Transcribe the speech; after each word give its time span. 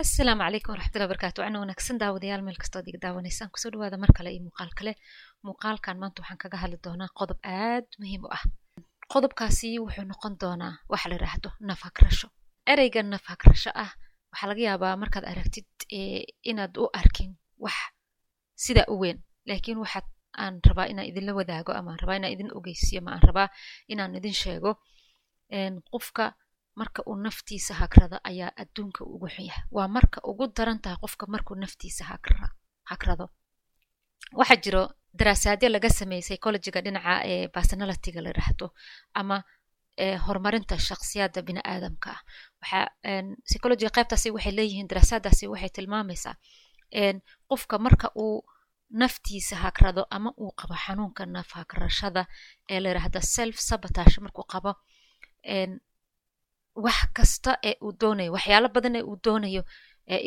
asalaamu 0.00 0.42
calaykum 0.42 0.72
waraxmatullahi 0.74 1.08
barakaatu 1.12 1.38
wacna 1.42 1.58
wanaagsan 1.62 1.98
daawadayaal 2.02 2.42
meel 2.46 2.56
kastood 2.62 2.86
iga 2.88 2.98
daawanaysaan 3.04 3.50
ku 3.52 3.58
soo 3.62 3.70
dhawaada 3.70 3.96
mar 4.02 4.10
kale 4.16 4.30
iyo 4.34 4.42
muuqaal 4.46 4.70
kale. 4.78 4.92
Muuqaalkan 5.46 5.96
maanta 6.02 6.22
waxaan 6.22 6.38
kaga 6.42 6.56
hadli 6.62 6.78
doonaa 6.84 7.10
qodob 7.18 7.38
aad 7.44 7.86
muhiim 8.00 8.22
u 8.26 8.28
ah. 8.36 8.42
Qodobkaasi 9.12 9.78
wuxuu 9.84 10.04
noqon 10.10 10.34
doonaa 10.42 10.74
waxa 10.92 11.06
la 11.10 11.14
yidhaahdo 11.16 11.50
nafakrasho 11.68 12.28
ereyga 12.72 13.00
nafakrasho 13.02 13.70
ah 13.84 13.90
waxaa 14.32 14.48
laga 14.50 14.62
yaabaa 14.68 14.94
markaad 15.02 15.24
aragtid 15.32 15.66
inaad 16.50 16.74
u 16.82 16.84
arkin 17.00 17.30
wax 17.64 17.76
sidaa 18.64 18.86
u 18.92 18.98
weyn. 19.02 19.18
Laakiin 19.48 19.78
waxaad 19.84 20.06
aan 20.42 20.54
rabaa 20.68 20.86
inaan 20.92 21.06
idinla 21.10 21.32
wadaago 21.38 21.70
ama 21.78 21.90
aan 21.94 22.00
rabaa 22.02 22.16
inaan 22.18 22.32
idin 22.34 22.50
ogeysiyo 22.58 22.98
ama 23.02 23.10
aan 23.14 23.22
rabaa 23.28 23.48
inaan 23.92 24.14
idin 24.18 24.34
sheego 24.42 24.70
qofka 25.92 26.24
marka 26.80 27.00
uu 27.08 27.16
naftiisa 27.26 27.74
hagrado 27.74 28.16
ayaa 28.30 28.52
adduunka 28.62 29.00
ugu 29.14 29.26
xun 29.34 29.44
yahay 29.50 29.64
waa 29.76 29.88
marka 29.96 30.18
ugu 30.30 30.44
daran 30.56 30.78
tahay 30.84 30.98
qofka 31.02 31.26
markuu 31.34 31.54
naftiisa 31.64 32.04
hagrado 32.90 33.26
waxaa 34.38 34.56
jiro 34.64 34.82
daraasaadyo 35.18 35.68
laga 35.68 35.88
sameeyey 35.98 36.22
psychologiga 36.26 36.80
dhinaca 36.84 37.12
ee 37.32 37.48
personalityga 37.56 38.20
la 38.24 38.28
yidhaahdo 38.30 38.66
ama 39.20 39.36
horumarinta 40.26 40.78
shakhsiyadda 40.88 41.42
bini 41.46 41.60
aadamka 41.72 42.10
ah 42.10 42.20
waxaa 42.60 42.86
psychologiga 43.46 43.90
qaybtaasi 43.96 44.28
waxay 44.36 44.52
leeyihiin 44.58 44.88
daraasaadaasi 44.90 45.44
waxay 45.52 45.70
tilmaamaysaa 45.76 46.34
qofka 47.50 47.78
marka 47.86 48.06
uu 48.24 48.36
naftiisa 49.02 49.56
hagrado 49.64 50.02
ama 50.16 50.30
uu 50.42 50.50
qabo 50.60 50.74
xanuunka 50.84 51.22
naf 51.26 51.48
hagrashada 51.58 52.22
ee 52.70 52.80
la 52.80 52.88
yidhaahda 52.90 53.20
self 53.36 53.56
sabotage 53.68 54.16
markuu 54.24 54.44
qabo 54.54 54.72
wax 56.74 56.98
kasta 57.16 57.58
ee 57.68 57.76
uu 57.82 57.92
doonayo 58.00 58.32
waxyaalo 58.32 58.68
badan 58.68 58.96
ee 58.96 59.02
uu 59.02 59.16
doonayo 59.24 59.62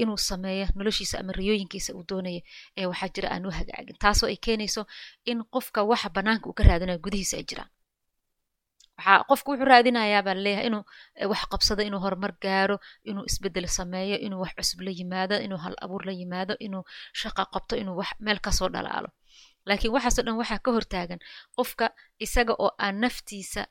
inuu 0.02 0.18
sameeyo 0.18 0.68
noloshiisa 0.76 1.20
ama 1.20 1.32
riyooyinkiisa 1.40 1.94
uu 1.94 2.04
doonayo 2.10 2.42
ee 2.78 2.86
waxaa 2.86 3.10
jira 3.16 3.30
aan 3.32 3.46
u 3.46 3.52
hagaagin 3.52 3.98
taasoo 4.04 4.28
ay 4.30 4.38
keenayso 4.46 4.86
in 5.26 5.44
qofka 5.54 5.84
waxa 5.84 6.10
banaanka 6.10 6.50
uu 6.50 6.54
ka 6.54 6.64
raadinayo 6.64 7.00
gudihiisa 7.00 7.38
ay 7.38 7.44
jiraan. 7.50 7.70
Waxaa 8.98 9.24
qofka 9.30 9.48
wuxuu 9.52 9.66
raadinayaa 9.72 10.24
baa 10.26 10.34
la 10.38 10.42
leeyahay 10.46 10.68
inuu 10.68 10.84
wax 11.32 11.42
qabsado 11.52 11.82
inuu 11.84 12.00
horumar 12.06 12.34
gaaro 12.44 12.78
inuu 13.10 13.26
isbeddel 13.30 13.68
sameeyo 13.68 14.18
inuu 14.26 14.42
wax 14.44 14.54
cusub 14.58 14.80
la 14.82 14.92
yimaado 15.00 15.36
inuu 15.46 15.58
hal 15.64 15.76
abuur 15.84 16.06
la 16.06 16.12
yimaado 16.20 16.54
inuu 16.60 16.84
shaqa 17.22 17.46
qabto 17.54 17.76
inuu 17.82 17.96
wax 18.00 18.10
meel 18.20 18.40
ka 18.40 18.52
soo 18.52 18.70
dhalaalo. 18.74 19.10
Laakiin 19.66 19.94
waxaasoo 19.94 20.24
dhan 20.26 20.38
waxaa 20.42 20.60
ka 20.66 20.72
hortaagan 20.72 21.20
qofka 21.58 21.86
isaga 22.26 22.54
oo 22.64 22.72
aan 22.86 22.96
naftiisa 23.04 23.62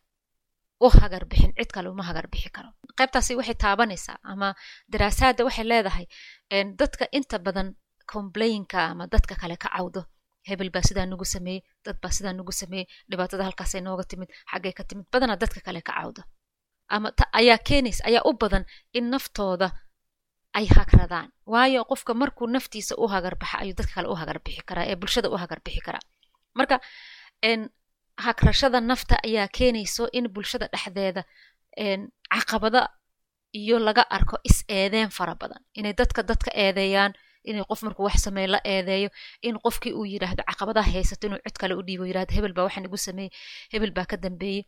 u 0.85 0.89
hagar 0.89 1.25
bixin 1.31 1.53
cid 1.59 1.71
kale 1.75 1.89
uma 1.89 2.03
hagar 2.09 2.27
bixi 2.33 2.51
karo. 2.57 2.69
Qaybtaasi 2.99 3.33
waxay 3.39 3.55
taabanaysaa 3.65 4.19
ama 4.33 4.49
daraasaadda 4.93 5.45
waxay 5.49 5.65
leedahay 5.73 6.07
dadka 6.81 7.05
inta 7.19 7.39
badan 7.39 7.69
complainka 8.13 8.79
ama 8.93 9.05
dadka 9.07 9.35
kale 9.43 9.57
ka 9.57 9.69
cawdo 9.77 10.03
hebel 10.49 10.71
baa 10.75 10.83
sidaa 10.89 11.07
nagu 11.07 11.25
sameeyey 11.25 11.63
dad 11.85 11.97
baa 12.03 12.13
sidaa 12.17 12.33
nagu 12.39 12.53
sameeyey 12.53 12.87
dhibaatada 13.11 13.45
halkaasay 13.49 13.81
nooga 13.87 14.05
timid 14.11 14.29
xaggay 14.53 14.73
ka 14.79 14.83
timid 14.89 15.07
badanaa 15.13 15.37
dadka 15.43 15.61
kale 15.67 15.81
ka 15.89 15.93
cawdo. 15.99 16.23
Ama 16.95 17.09
ayaa 17.41 17.59
keenaysa 17.69 18.03
ayaa 18.09 18.23
u 18.29 18.33
badan 18.43 18.65
in 18.99 19.11
naftooda 19.11 19.69
ay 20.59 20.67
hagradaan 20.77 21.29
waayo 21.53 21.85
qofka 21.91 22.13
markuu 22.15 22.47
naftiisa 22.55 22.95
u 23.03 23.07
hagar 23.15 23.35
baxa 23.41 23.57
ayuu 23.63 23.75
dadka 23.79 23.93
kale 23.95 24.09
u 24.09 24.15
hagar 24.21 24.39
bixi 24.45 24.63
karaa 24.69 24.87
ee 24.91 24.97
bulshada 25.01 25.29
u 25.35 25.37
hagar 25.43 25.61
bixi 25.65 25.81
karaa. 25.87 26.05
Marka 26.59 26.77
hagrashada 28.25 28.81
nafta 28.81 29.17
ayaa 29.25 29.49
keenayso 29.49 30.09
in 30.13 30.29
bulshada 30.29 30.69
dhexdeeda 30.73 31.23
caqabada 32.35 32.89
iyo 33.53 33.79
laga 33.79 34.03
arko 34.11 34.37
is 34.45 34.65
eedeen 34.69 35.11
fara 35.11 35.35
badan. 35.35 35.63
Inay 35.75 35.93
dadka 36.01 36.23
dadka 36.23 36.51
eedeeyaan 36.55 37.13
inay 37.45 37.65
qof 37.71 37.83
markuu 37.83 38.05
wax 38.09 38.17
sameeye 38.27 38.47
la 38.55 38.61
eedeeyo 38.65 39.09
in 39.43 39.57
qofkii 39.65 39.93
uu 39.99 40.05
yidhaahdo 40.05 40.43
caqabadaha 40.51 40.91
haysato 40.97 41.27
inuu 41.27 41.39
cid 41.47 41.57
kale 41.61 41.75
u 41.75 41.83
dhiibo 41.83 42.05
yidhahdo 42.07 42.33
hebel 42.37 42.53
baa 42.57 42.65
waxaan 42.69 42.85
igu 42.89 42.97
sameeyey 42.97 43.31
hebel 43.73 43.93
baa 43.97 44.05
ka 44.11 44.17
dambeeyey 44.17 44.65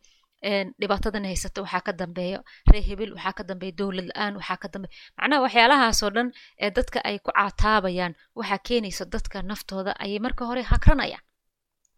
dhibaatadan 0.81 1.25
haysato 1.31 1.63
waxaa 1.65 1.81
ka 1.87 1.93
dambeeya 1.93 2.39
ree 2.73 2.83
hebel 2.89 3.13
waxaa 3.17 3.33
ka 3.39 3.43
dambeeya 3.51 3.75
dowlad 3.81 4.07
la'aan 4.11 4.35
waxaa 4.41 4.57
ka 4.63 4.69
dambeeya 4.73 4.95
macnaha 5.19 5.43
waxyaalahaasoo 5.47 6.11
dhan 6.17 6.29
ee 6.65 6.71
dadka 6.71 6.99
ay 7.05 7.19
ku 7.19 7.31
caataabayaan 7.39 8.15
waxaa 8.39 8.59
keenaysa 8.69 9.05
dadka 9.15 9.43
naftooda 9.43 9.93
ayay 10.05 10.19
marka 10.27 10.45
hore 10.51 10.63
hagranayaan 10.73 11.25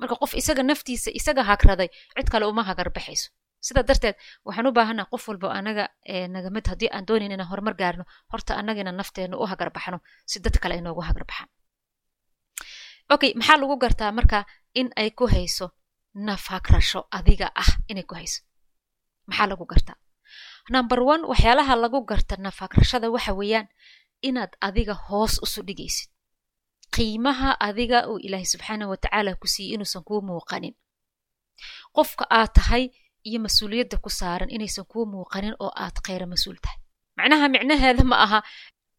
marka 0.00 0.14
qof 0.22 0.32
isaga 0.40 0.62
naftiisa 0.70 1.10
isaga 1.20 1.42
hagraday 1.50 1.88
cid 2.16 2.28
kale 2.32 2.44
uma 2.52 2.62
hagar 2.68 2.88
baxayso. 2.96 3.28
Sidaa 3.66 3.84
darteed 3.88 4.16
waxaan 4.46 4.66
u 4.68 4.72
baahanaa 4.78 5.06
qof 5.12 5.24
walba 5.28 5.48
anaga 5.58 5.84
naga 6.34 6.50
mid 6.56 6.66
haddii 6.70 6.90
aan 6.94 7.04
doonayn 7.08 7.32
inaan 7.36 7.48
horumar 7.52 7.74
gaarno 7.80 8.04
horta 8.32 8.52
annagina 8.60 8.92
nafteena 9.00 9.36
u 9.42 9.44
hagar 9.52 9.70
baxno 9.76 9.98
si 10.30 10.36
dad 10.44 10.56
kale 10.62 10.74
ay 10.76 10.82
noogu 10.86 11.02
hagar 11.08 11.24
baxaan. 11.30 11.48
Okay 13.14 13.30
maxaa 13.38 13.58
lagu 13.62 13.76
gartaa 13.84 14.10
marka 14.18 14.38
in 14.80 14.88
ay 14.96 15.10
ku 15.18 15.24
hayso 15.34 15.66
naf 16.26 16.44
hagrasho 16.52 17.00
adiga 17.18 17.46
ah 17.62 17.70
inay 17.90 18.04
ku 18.08 18.14
hayso? 18.14 18.40
Maxaa 19.28 19.46
lagu 19.52 19.64
gartaa? 19.72 19.96
Number 20.74 21.00
one 21.12 21.22
waxyaalaha 21.30 21.74
lagu 21.84 21.98
garta 22.10 22.34
naf 22.44 22.56
hagrashada 22.62 23.10
waxa 23.14 23.32
weeyaan 23.40 23.68
inaad 24.28 24.52
adiga 24.68 24.94
hoos 25.06 25.34
usu 25.44 25.60
dhigaysid 25.68 26.09
qiimaha 27.00 27.50
adiga 27.68 27.98
uu 28.12 28.18
ilaahay 28.26 28.44
subxaana 28.52 28.84
wa 28.92 28.96
tacaala 29.04 29.32
ku 29.40 29.46
siiyey 29.54 29.74
inuusan 29.74 30.02
kuu 30.08 30.20
muuqanin. 30.28 30.74
Qofka 31.96 32.24
aad 32.38 32.52
tahay 32.58 32.84
iyo 33.28 33.38
mas'uuliyadda 33.46 33.96
ku 34.04 34.10
saaran 34.20 34.50
inaysan 34.56 34.84
kuu 34.92 35.04
muuqanin 35.14 35.54
oo 35.64 35.72
aad 35.84 35.96
kheyra 36.06 36.26
mas'uul 36.32 36.58
tahay. 36.64 36.78
Macnaha 37.16 37.46
micnaheeda 37.54 38.04
ma 38.04 38.16
aha 38.24 38.38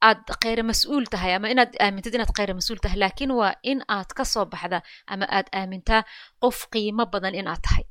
aad 0.10 0.26
kheyra 0.44 0.64
mas'uul 0.72 1.06
tahay 1.14 1.32
ama 1.38 1.48
inaad 1.54 1.72
aamintid 1.86 2.14
inaad 2.18 2.34
kheyra 2.38 2.54
mas'uul 2.60 2.82
tahay 2.84 2.98
laakiin 3.04 3.32
waa 3.40 3.54
in 3.72 3.80
aad 3.96 4.10
ka 4.18 4.24
soo 4.34 4.46
baxda 4.52 4.82
ama 5.14 5.26
aad 5.38 5.48
aamintaa 5.60 6.02
qof 6.42 6.58
qiimo 6.74 7.06
badan 7.14 7.36
inaad 7.42 7.62
tahay. 7.66 7.84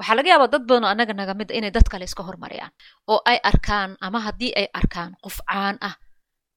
Waxaa 0.00 0.16
laga 0.18 0.28
yaabaa 0.32 0.52
dad 0.54 0.64
badan 0.68 0.84
oo 0.84 0.90
annaga 0.94 1.12
naga 1.20 1.34
mid 1.40 1.50
inay 1.58 1.70
dad 1.76 1.86
kale 1.92 2.04
iska 2.08 2.22
hormariyaan 2.28 2.72
oo 3.12 3.20
ay 3.30 3.38
arkaan 3.50 3.90
ama 4.00 4.18
haddii 4.26 4.52
ay 4.60 4.66
arkaan 4.80 5.10
qof 5.24 5.36
caan 5.50 5.76
ah 5.88 5.94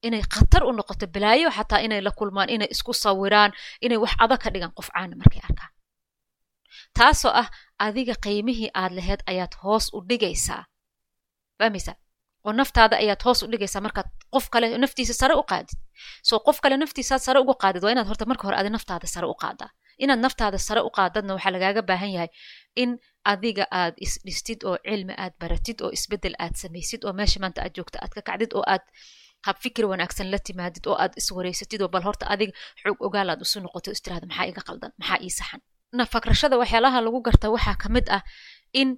inay 0.08 0.24
khatar 0.34 0.64
u 0.70 0.72
noqoto 0.78 1.06
balaayo 1.16 1.50
xataa 1.58 1.80
inay 1.86 2.02
la 2.08 2.12
kulmaan 2.20 2.50
inay 2.56 2.68
isku 2.76 2.94
sawiraan 3.04 3.52
inay 3.86 3.98
wax 4.04 4.14
adag 4.24 4.40
ka 4.44 4.50
dhigaan 4.54 4.74
qof 4.78 4.90
caana 4.96 5.16
markay 5.22 5.42
arkaan. 5.50 5.72
Taasoo 6.98 7.32
ah 7.42 7.48
adiga 7.86 8.16
qiimihii 8.26 8.70
aad 8.82 8.92
laheyd 8.98 9.22
ayaad 9.32 9.54
hoos 9.64 9.86
u 9.96 10.00
dhigaysaa. 10.10 10.64
Fahmaysaa? 11.60 11.96
Oo 12.46 12.54
naftaada 12.60 12.96
ayaad 13.04 13.22
hoos 13.26 13.40
u 13.44 13.48
dhigaysaa 13.52 13.82
markaad 13.88 14.08
qof 14.34 14.46
kale 14.54 14.78
naftiisa 14.84 15.14
sare 15.22 15.34
u 15.42 15.44
qaadid. 15.52 15.78
Soo 16.30 16.40
qof 16.48 16.58
kale 16.64 16.76
naftiisaad 16.78 17.22
sare 17.28 17.40
ugu 17.44 17.54
qaadid 17.64 17.84
waa 17.84 17.92
inaad 17.96 18.08
horta 18.12 18.26
marka 18.32 18.44
hore 18.48 18.58
adi 18.62 18.70
naftaada 18.78 19.08
sare 19.14 19.28
u 19.34 19.36
qaadaa 19.44 19.70
inaad 20.04 20.20
naftaada 20.26 20.58
sare 20.68 20.82
u 20.88 20.90
qaadadna 20.98 21.34
waxaa 21.36 21.52
lagaaga 21.56 21.82
baahan 21.90 22.12
yahay 22.16 22.30
in 22.84 22.90
adiga 23.32 23.66
aad 23.82 23.94
isdhistid 24.06 24.60
oo 24.70 24.78
cilmi 24.88 25.14
aad 25.24 25.34
baratid 25.42 25.78
oo 25.86 25.92
isbeddel 25.98 26.36
aad 26.44 26.56
samaysid 26.62 27.02
oo 27.06 27.14
meesha 27.20 27.40
maanta 27.44 27.60
aad 27.66 27.74
joogta 27.78 27.98
aad 28.04 28.12
ka 28.18 28.22
kacdid 28.28 28.52
oo 28.58 28.64
aad 28.74 28.82
hab 29.46 29.58
fikir 29.64 29.86
wanaagsan 29.92 30.28
la 30.34 30.40
timaadid 30.48 30.84
oo 30.90 30.98
aad 31.04 31.14
iswareysatid 31.22 31.82
oo 31.82 31.90
bal 31.94 32.04
horta 32.08 32.26
adiga 32.34 32.54
xoog 32.82 32.98
ogaal 33.08 33.30
aad 33.30 33.42
isu 33.46 33.58
noqoto 33.66 33.90
maxaa 33.92 34.46
iga 34.52 34.62
qaldan? 34.68 34.92
Maxaa 35.00 35.20
ii 35.26 35.30
saxan? 35.40 35.62
Nafakrashada 35.98 36.56
waxyaalaha 36.62 36.98
lagu 37.06 37.20
garta 37.28 37.48
waxaa 37.56 37.76
ka 37.82 37.88
mid 37.96 38.08
ah 38.18 38.22
in 38.82 38.90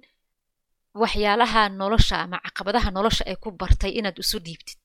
waxyaalaha 1.02 1.62
nolosha 1.80 2.16
ama 2.24 2.36
caqabadaha 2.46 2.88
nolosha 2.96 3.24
ay 3.30 3.36
ku 3.42 3.48
bartay 3.60 3.90
inaad 3.98 4.16
isu 4.22 4.38
dhiibtid. 4.46 4.78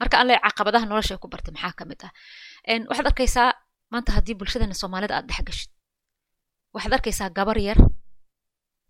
Marka 0.00 0.16
alle 0.22 0.34
caqabadaha 0.46 0.84
nolosha 0.90 1.12
ay 1.14 1.20
ku 1.22 1.28
bartay 1.32 1.52
maxaa 1.56 1.72
ka 1.78 1.84
mid 1.90 2.00
ah? 2.06 2.12
Waxaad 2.90 3.06
arkaysaa 3.10 3.50
maanta 3.92 4.10
haddii 4.16 4.34
bulshadana 4.40 4.74
soomaalida 4.82 5.14
aad 5.18 5.26
dhex 5.30 5.42
gashid. 5.48 5.70
Waxaad 6.74 6.92
arkaysaa 6.98 7.30
gabar 7.38 7.58
yar 7.68 7.78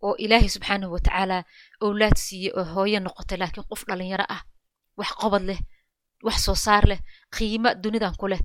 oo 0.07 0.15
ilaahay 0.25 0.49
subxaanahu 0.57 0.93
watacaala 0.97 1.39
owlaad 1.87 2.17
siiyey 2.25 2.53
oo 2.59 2.65
hooyo 2.75 2.99
noqotay 3.07 3.39
laakiin 3.43 3.67
qof 3.71 3.83
dhalinyaro 3.89 4.27
ah 4.37 4.43
wax 4.99 5.11
qobad 5.21 5.43
leh 5.49 5.61
wax 6.27 6.37
soo 6.47 6.55
saar 6.65 6.85
leh 6.91 7.01
qiimo 7.35 7.71
dunidan 7.83 8.15
ku 8.21 8.27
leh 8.33 8.41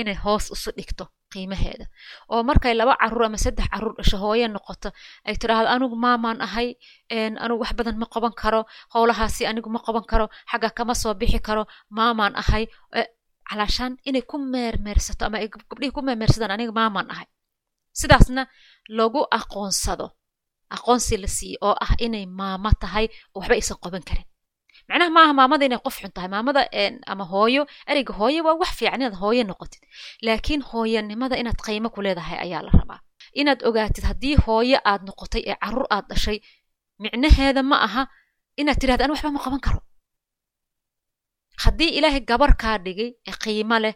inay 0.00 0.14
hoos 0.24 0.44
isu 0.54 0.70
dhigto 0.76 1.04
qiimaheeda. 1.32 1.86
Oo 2.32 2.42
markay 2.48 2.74
laba 2.76 2.94
carruur 3.00 3.24
ama 3.24 3.38
saddex 3.44 3.66
carruur 3.72 3.94
dhasho 3.98 4.16
hooye 4.22 4.48
noqoto 4.48 4.88
ay 5.28 5.34
tiraahdo 5.40 5.68
anigu 5.74 5.96
maamaan 6.04 6.38
ahay 6.46 6.68
anigu 7.42 7.60
wax 7.62 7.72
badan 7.78 7.96
ma 8.02 8.06
qaban 8.14 8.34
karo 8.42 8.60
howlahaasi 8.94 9.42
anigu 9.50 9.68
ma 9.74 9.80
qaban 9.86 10.04
karo 10.10 10.26
xagga 10.50 10.68
kama 10.76 10.94
soo 10.94 11.14
bixi 11.20 11.40
karo 11.40 11.62
maamaan 11.96 12.34
ahay. 12.42 12.64
Calaashaan 13.48 13.96
inay 14.08 14.22
ku 14.30 14.36
meermeersato 14.52 15.24
ama 15.28 15.36
ay 15.42 15.48
gabdhihii 15.52 15.92
ku 15.96 16.00
meermeersadaan 16.06 16.52
aniga 16.56 16.72
maamaan 16.72 17.08
ahay. 17.12 17.28
Sidaasna 18.00 18.42
lagu 18.88 19.20
aqoonsado 19.38 20.06
aqoonsi 20.76 21.16
la 21.22 21.28
siiye 21.36 21.56
oo 21.60 21.74
ah 21.84 21.92
inay 22.00 22.24
maamo 22.38 22.70
tahay 22.80 23.06
oo 23.34 23.40
waxba 23.40 23.54
aysan 23.60 23.76
qaban 23.82 24.04
karin 24.08 24.24
macnaha 24.92 25.10
maaha 25.16 25.32
maamada 25.40 25.64
inay 25.68 25.80
qof 25.86 25.96
xun 26.02 26.12
tahay. 26.16 26.28
Maamada 26.34 26.62
ama 27.12 27.24
hooyo 27.32 27.62
ereyga 27.90 28.12
hooyo 28.20 28.40
waa 28.46 28.56
wax 28.62 28.70
fiican 28.78 29.00
inaad 29.00 29.16
hooyo 29.22 29.42
noqotid. 29.50 29.82
Laakiin 30.26 30.62
hooyanimada 30.70 31.36
inaad 31.42 31.58
qiimo 31.66 31.88
ku 31.94 32.00
leedahay 32.04 32.38
ayaa 32.44 32.62
la 32.66 32.70
rabaa. 32.80 33.00
Inaad 33.40 33.60
ogaatid 33.68 34.04
haddii 34.10 34.36
hooyo 34.46 34.78
aad 34.90 35.02
noqotay 35.08 35.42
ee 35.50 35.56
carruur 35.62 35.86
aad 35.94 36.04
dhashay 36.10 36.38
micnaheeda 37.02 37.62
ma 37.70 37.76
aha 37.86 38.02
inaad 38.60 38.78
tidhahda 38.80 39.04
an 39.04 39.10
waxba 39.14 39.30
ma 39.36 39.40
qaban 39.44 39.60
karo. 39.66 39.80
Haddii 41.64 41.90
ilaahay 41.98 42.20
gabar 42.30 42.52
kaa 42.62 42.76
dhigay 42.84 43.10
ee 43.28 43.34
qiimo 43.44 43.78
leh 43.84 43.94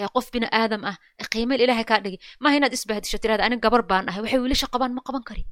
ee 0.00 0.08
qof 0.14 0.26
bini 0.34 0.48
aadam 0.60 0.82
ah 0.90 0.96
ee 1.20 1.26
qiimo 1.32 1.54
ilaahay 1.64 1.84
kaa 1.90 2.00
dhigay 2.04 2.20
maaha 2.42 2.54
inaad 2.58 2.72
isbahdisho 2.76 3.18
tirahda 3.22 3.44
aniga 3.46 3.62
gabar 3.66 3.82
baan 3.90 4.04
ahay 4.10 4.20
waxay 4.24 4.40
wiilasha 4.44 4.66
qabaan 4.74 4.92
ma 4.96 5.02
qaban 5.06 5.22
kari. 5.28 5.44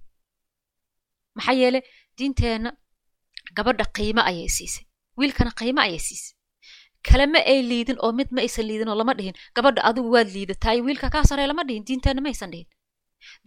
Maxaa 1.37 1.55
yeele 1.61 1.81
diinteenna 2.19 2.71
gabadha 3.57 3.85
qiimo 3.97 4.23
ayay 4.31 4.49
siisay. 4.57 4.85
Wiilkana 5.19 5.51
qiimo 5.61 5.81
ayay 5.87 5.99
siisay. 5.99 6.35
Kalema 7.09 7.39
ay 7.53 7.61
liidin 7.71 7.99
oo 8.05 8.13
mid 8.19 8.29
ma 8.35 8.41
aysan 8.45 8.67
liidin 8.69 8.89
oo 8.89 8.95
lama 9.01 9.15
dhihin. 9.19 9.35
Gabadha 9.57 9.83
adigu 9.89 10.09
waad 10.15 10.29
liidataay 10.35 10.79
wiilka 10.87 11.11
kaa 11.15 11.25
saree 11.31 11.47
lama 11.51 11.65
dhihin. 11.69 11.85
Diinteenna 11.89 12.21
ma 12.23 12.29
aysan 12.33 12.51
dhihin. 12.53 12.69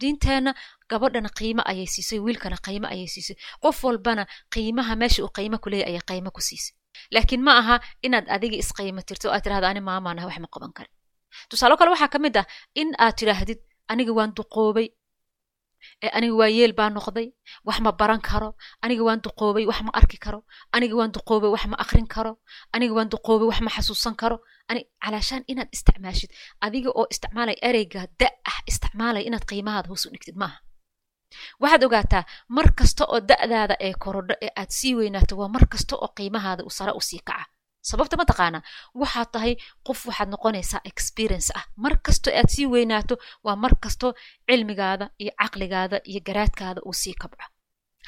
Diinteenna 0.00 0.52
gabadhana 0.90 1.28
qiimo 1.38 1.62
ayay 1.70 1.86
siisay 1.94 2.18
wiilkana 2.26 2.56
qiimo 2.66 2.86
ayay 2.94 3.08
siisay. 3.14 3.36
Qof 3.62 3.84
walbana 3.84 4.26
qiimaha 4.54 4.96
meesha 5.00 5.22
uu 5.24 5.32
qiimo 5.38 5.58
ku 5.58 5.68
leeyahy 5.72 5.90
ayay 5.96 6.02
qiimo 6.10 6.30
ku 6.36 6.40
siisay. 6.40 6.74
Laakiin 7.14 7.42
ma 7.46 7.52
aha 7.60 7.76
inaad 8.06 8.26
adiga 8.36 8.56
isqiimo 8.62 9.00
tirto 9.08 9.28
oo 9.28 9.34
aad 9.34 9.42
tirahdo 9.44 9.66
ani 9.66 9.80
maamaan 9.80 10.18
wax 10.28 10.38
ma 10.44 10.48
qaban 10.54 10.72
karin. 10.76 10.92
Tusaalo 11.50 11.76
kale 11.76 11.90
waxaa 11.94 12.08
ka 12.12 12.18
mid 12.18 12.36
ah 12.36 12.46
in 12.74 12.92
aad 12.98 13.14
tidhaahdid 13.18 13.60
aniga 13.88 14.12
waan 14.18 14.32
duqoobay 14.36 14.88
aniga 16.16 16.34
waa 16.40 16.48
yeel 16.56 16.72
baa 16.78 16.90
noqday 16.96 17.28
wax 17.66 17.78
ma 17.84 17.92
baran 18.00 18.20
karo 18.28 18.50
aniga 18.84 19.02
waan 19.08 19.20
duqoobay 19.24 19.64
wax 19.70 19.80
ma 19.86 19.90
arki 20.00 20.18
karo 20.24 20.40
aniga 20.76 20.94
waan 20.98 21.10
duqoobay 21.16 21.50
wax 21.54 21.64
ma 21.72 21.76
akrin 21.84 22.06
karo 22.14 22.32
aniga 22.74 22.94
waan 22.96 23.08
duqoobay 23.12 23.46
wax 23.50 23.60
ma 23.60 23.70
xasuusan 23.76 24.16
karo. 24.22 24.38
Calaashaan 25.04 25.44
inaad 25.52 25.68
isticmaashid 25.76 26.30
adiga 26.66 26.90
oo 26.98 27.06
isticmaalay 27.12 27.56
ereyga 27.68 28.00
da 28.20 28.28
ah 28.50 28.58
isticmaalay 28.70 29.22
inaad 29.28 29.44
qiimahaada 29.50 29.88
hoos 29.88 30.06
u 30.06 30.10
dhigtid 30.10 30.36
maaha. 30.42 30.58
Waxaad 31.62 31.82
ogaataa 31.86 32.24
mar 32.56 32.66
kasta 32.78 33.04
oo 33.12 33.20
da'daada 33.30 33.76
ee 33.86 33.94
korodho 34.04 34.34
ee 34.44 34.50
aad 34.60 34.70
sii 34.78 34.94
weynaato 34.98 35.36
waa 35.40 35.48
mar 35.54 35.64
kasta 35.72 35.94
oo 35.96 36.08
qiimahaada 36.18 36.62
uu 36.66 36.70
sare 36.78 36.92
u 36.98 37.00
sii 37.08 37.20
kaca 37.28 37.46
sababta 37.90 38.16
mataqaanaa 38.20 38.62
waxaad 39.00 39.28
tahay 39.34 39.52
qof 39.86 40.00
waxaad 40.08 40.28
noqonaysaa 40.34 40.80
experience 40.90 41.48
ah. 41.58 41.64
Mar 41.84 41.94
kasto 42.06 42.28
aad 42.38 42.48
sii 42.54 42.66
weynaato 42.74 43.14
waa 43.46 43.56
mar 43.64 43.72
kasto 43.84 44.08
cilmigaada 44.48 45.06
iyo 45.22 45.32
caqligaada 45.40 45.96
iyo 46.10 46.20
garaadkaada 46.28 46.80
uu 46.88 46.92
sii 47.02 47.14
kabco. 47.22 47.44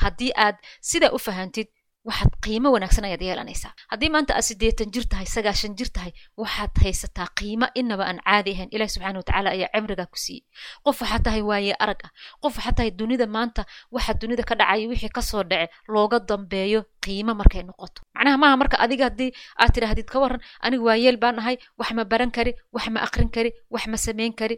Haddii 0.02 0.32
aad 0.44 0.56
sidaa 0.90 1.10
u 1.16 1.18
fahantid 1.26 1.68
waxaad 2.06 2.32
qiimo 2.44 2.68
wanaagsan 2.74 3.04
ayaad 3.04 3.22
yeelanaysaa. 3.22 3.72
Haddii 3.90 4.08
maanta 4.14 4.34
aad 4.34 4.46
siddeetan 4.48 4.90
jir 4.94 5.04
tahay 5.12 5.26
sagaashan 5.26 5.74
jir 5.78 5.90
tahay 5.96 6.12
waxaad 6.42 6.70
haysataa 6.82 7.26
qiimo 7.38 7.66
inaba 7.74 8.04
aan 8.06 8.20
caadi 8.26 8.52
ahayn. 8.54 8.68
Ilahi 8.72 8.90
subxana 8.94 9.18
watacaala 9.20 9.50
ayaa 9.56 9.70
cimrigaa 9.74 10.06
ku 10.12 10.16
siiyey. 10.24 10.44
Qof 10.84 11.00
waxaad 11.02 11.22
tahay 11.26 11.42
waaye 11.50 11.74
arag 11.84 12.00
ah. 12.06 12.10
Qof 12.42 12.56
waxaad 12.56 12.76
tahay 12.78 12.90
dunida 13.00 13.26
maanta 13.26 13.66
waxa 13.90 14.14
dunida 14.14 14.42
ka 14.48 14.54
dhacaya 14.54 14.88
wixii 14.88 15.10
ka 15.16 15.22
soo 15.22 15.42
dhace 15.50 15.68
looga 15.88 16.18
dambeeyo 16.20 16.80
qiimo 17.04 17.34
markay 17.34 17.62
noqoto. 17.68 18.00
Macnaha 18.14 18.36
maaha 18.42 18.56
marka 18.62 18.76
adiga 18.84 19.04
haddii 19.10 19.30
aad 19.58 19.70
tidhaahdid 19.74 20.06
ka 20.12 20.18
waran 20.22 20.40
aniga 20.64 20.82
waayeel 20.88 21.16
baan 21.22 21.38
ahay 21.42 21.56
wax 21.78 21.90
ma 21.98 22.04
baran 22.04 22.30
kari 22.30 22.54
wax 22.72 22.86
ma 22.94 23.00
akrin 23.06 23.28
kari 23.34 23.50
wax 23.70 23.84
ma 23.90 23.96
samayn 23.96 24.32
kari 24.40 24.56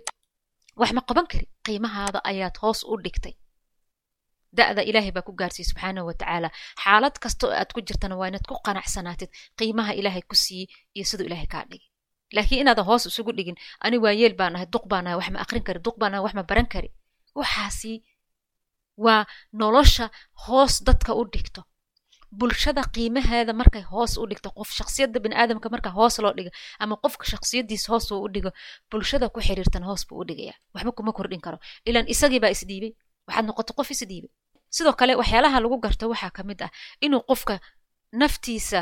wax 0.76 0.92
ma 0.92 1.00
qaban 1.08 1.26
kari. 1.26 1.46
Qiimahaada 1.66 2.20
ayaad 2.30 2.56
hoos 2.62 2.84
u 2.84 2.96
dhigtay 3.04 3.34
da'da 4.58 4.82
ilaahay 4.90 5.12
baa 5.16 5.26
ku 5.28 5.32
gaarsiiyey 5.40 5.68
subxaanahu 5.70 6.06
wa 6.10 6.14
tacaala 6.20 6.48
xaalad 6.84 7.14
kasta 7.22 7.42
oo 7.46 7.54
aad 7.60 7.70
ku 7.74 7.80
jirtana 7.88 8.14
waa 8.20 8.28
inaad 8.30 8.46
ku 8.50 8.54
qanacsanaatid 8.66 9.30
qiimaha 9.58 9.92
ilaahay 10.00 10.22
ku 10.30 10.34
siiyey 10.44 10.66
iyo 10.96 11.04
siduu 11.10 11.26
ilaahay 11.28 11.48
kaa 11.54 11.64
dhigay. 11.70 11.88
Laakiin 12.36 12.60
inaadan 12.62 12.84
hoos 12.90 13.02
isugu 13.10 13.32
dhigin 13.38 13.56
ani 13.84 13.96
waa 14.04 14.14
baan 14.40 14.54
ahay 14.56 14.68
duq 14.74 14.84
baan 14.92 15.06
ahay 15.06 15.16
wax 15.38 15.48
kari 15.66 15.80
duq 15.86 15.96
baan 16.00 16.14
ahay 16.14 16.44
baran 16.50 16.66
kari. 16.72 16.88
Waxaasi 17.38 17.92
waa 19.04 19.22
nolosha 19.60 20.06
hoos 20.44 20.74
dadka 20.86 21.12
u 21.20 21.24
dhigto. 21.34 21.62
Bulshada 22.38 22.82
qiimaheeda 22.94 23.52
markay 23.60 23.82
hoos 23.92 24.12
u 24.22 24.26
dhigto 24.30 24.48
qof 24.58 24.70
shaksiyadda 24.78 25.18
biniaadamka 25.24 25.68
marka 25.74 25.90
hoos 25.98 26.14
loo 26.24 26.32
dhigo 26.38 26.50
ama 26.82 26.94
qofka 27.04 27.24
shaksiyadiisa 27.32 27.86
hoos 27.92 28.06
uu 28.12 28.20
u 28.26 28.28
dhigo 28.34 28.50
bulshada 28.90 29.26
ku 29.34 29.38
xiriirtan 29.46 29.82
hoos 29.88 30.02
buu 30.08 30.18
u 30.22 30.24
dhigaya 30.28 30.54
waxba 30.74 30.90
kuma 30.98 31.12
kordhin 31.18 31.40
karo. 31.46 31.58
Ilaan 31.88 32.06
isagii 32.14 32.40
baa 32.44 32.52
isdhiibay 32.56 32.92
waxaad 33.26 33.44
noqoto 33.48 33.72
qof 33.78 33.88
isdhiibay 33.94 34.30
sidoo 34.76 34.92
kale 35.00 35.12
waxyaalaha 35.20 35.58
lagu 35.64 35.76
garto 35.84 36.04
waxaa 36.12 36.30
ka 36.36 36.42
mid 36.48 36.60
ah 36.66 36.70
inuu 37.04 37.22
qofka 37.30 37.54
naftiisa 38.12 38.80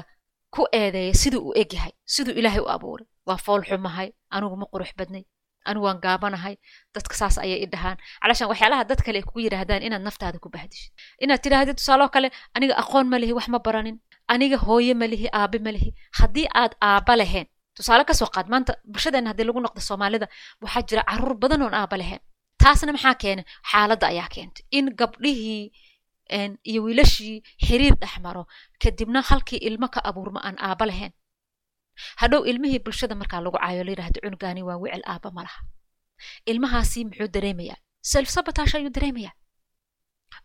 ku 0.54 0.62
eedeeya 0.72 1.14
siduu 1.14 1.42
u 1.48 1.52
egyahay 1.62 1.92
siduu 2.14 2.32
ilaahay 2.40 2.60
u 2.60 2.68
abuuray. 2.76 3.06
Waa 3.26 3.36
fool 3.36 3.62
xumahay 3.68 4.08
anigu 4.30 4.56
ma 4.56 4.66
qurux 4.72 4.90
badnay 4.98 5.24
anigu 5.68 5.84
waan 5.86 6.00
gaabanahay 6.04 6.54
dadka 6.94 7.14
saas 7.20 7.36
ayay 7.38 7.60
i 7.64 7.66
dhahaan. 7.72 7.96
Calashaan 8.22 8.48
waxyaalaha 8.52 8.84
dad 8.90 9.00
kale 9.06 9.20
ku 9.22 9.38
yidhaahdaan 9.44 9.82
inaad 9.86 10.02
naftaada 10.08 10.38
ku 10.44 10.48
bahdishid 10.54 10.92
inaad 11.24 11.40
tidhaahdid 11.44 11.76
tusaaloo 11.80 12.08
kale 12.08 12.28
aniga 12.56 12.74
aqoon 12.82 13.06
ma 13.12 13.18
lihi 13.22 13.32
wax 13.38 13.48
ma 13.48 13.58
baranin. 13.66 13.96
Aniga 14.32 14.56
hooye 14.66 14.94
ma 14.94 15.06
lihi 15.12 15.28
aabe 15.32 15.58
ma 15.66 15.70
lihi. 15.76 15.90
Haddii 16.20 16.48
aad 16.62 16.72
aaba 16.80 17.16
lahayn 17.20 17.46
tusaale 17.76 18.04
ka 18.08 18.14
soo 18.20 18.26
qaad 18.34 18.46
maanta 18.52 18.72
bulshadeena 18.92 19.28
haddii 19.30 19.46
lagu 19.48 19.60
noqdo 19.60 19.80
soomaalida 19.88 20.26
waxaa 20.64 20.82
jira 20.88 21.02
carruur 21.10 21.34
badan 21.42 21.62
oon 21.62 21.74
aaba 21.80 21.96
lahayn 22.00 22.20
taasna 22.62 22.92
maxaa 22.96 23.14
keenay 23.22 23.44
xaaladda 23.70 24.06
ayaa 24.12 24.28
keentay. 24.34 24.64
In 24.78 24.86
gabdhihii 25.00 25.64
iyo 26.70 26.80
wiilashii 26.86 27.36
xiriir 27.66 27.94
dhex 28.02 28.14
maro 28.24 28.42
kadibna 28.82 29.20
halkii 29.28 29.60
ilmo 29.68 29.88
ka 29.94 30.00
abuurma 30.08 30.40
aan 30.46 30.56
aaba 30.68 30.84
lahayn. 30.90 31.12
Hadhow 32.20 32.42
ilmihii 32.50 32.78
bulshada 32.84 33.14
markaa 33.20 33.40
lagu 33.44 33.58
caayo 33.58 33.82
la 33.84 33.90
yidhahdo 33.92 34.18
cunugaani 34.24 34.62
waa 34.68 34.78
wicil 34.82 35.02
aaba 35.12 35.30
ma 35.36 35.42
laha. 35.46 35.60
Ilmahaasi 36.50 37.04
muxuu 37.04 37.28
dareemayaa? 37.34 37.78
Self 38.12 38.28
sabotage 38.34 38.76
ayuu 38.78 38.90
dareemayaa. 38.96 39.34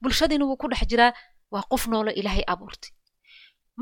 Bulshadiina 0.01 0.45
wuu 0.45 0.57
ku 0.61 0.67
dhex 0.71 0.87
jiraa 0.91 1.11
waa 1.53 1.63
qof 1.71 1.83
noolo 1.87 2.11
ilaahay 2.19 2.43
abuurtay. 2.53 2.91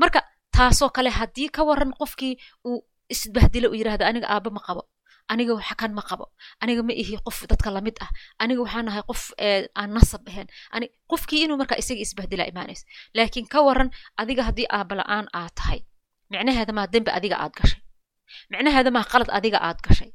Marka 0.00 0.20
taasoo 0.56 0.90
kale 0.96 1.10
haddii 1.10 1.48
ka 1.48 1.62
waran 1.68 1.92
qofkii 2.00 2.34
uu 2.68 2.78
isbahdilo 3.08 3.68
uu 3.70 3.78
yidhahdo 3.80 4.04
aniga 4.04 4.28
aaba 4.34 4.50
ma 4.56 4.60
qabo 4.66 4.82
aniga 5.32 5.52
xakan 5.68 5.92
ma 5.98 6.02
qabo. 6.08 6.24
Aniga 6.62 6.82
ma 6.88 6.92
ihi 7.02 7.14
qof 7.26 7.38
dadka 7.50 7.68
la 7.76 7.80
mid 7.86 7.96
ah. 8.04 8.10
Aniga 8.42 8.60
waxaan 8.64 8.88
ahay 8.90 9.02
qof 9.10 9.22
aan 9.80 9.90
nasab 9.96 10.22
ahayn 10.30 10.48
qofkii 11.10 11.40
inuu 11.44 11.56
markaa 11.62 11.78
isaga 11.82 12.00
isbahdilaa 12.06 12.48
imaanayso 12.52 12.84
laakiin 13.16 13.46
ka 13.52 13.58
waran 13.66 13.88
adiga 14.22 14.42
haddii 14.48 14.68
aaba 14.76 14.94
la'aan 15.00 15.26
aad 15.40 15.52
tahay 15.58 15.80
micnaheeda 16.30 16.72
maa 16.78 16.86
dembi 16.92 17.10
adiga 17.18 17.36
aad 17.44 17.52
gashay? 17.58 17.80
Micnaheeda 18.50 18.90
maa 18.96 19.04
qalad 19.12 19.30
adiga 19.38 19.58
aad 19.68 19.78
gashay? 19.86 20.10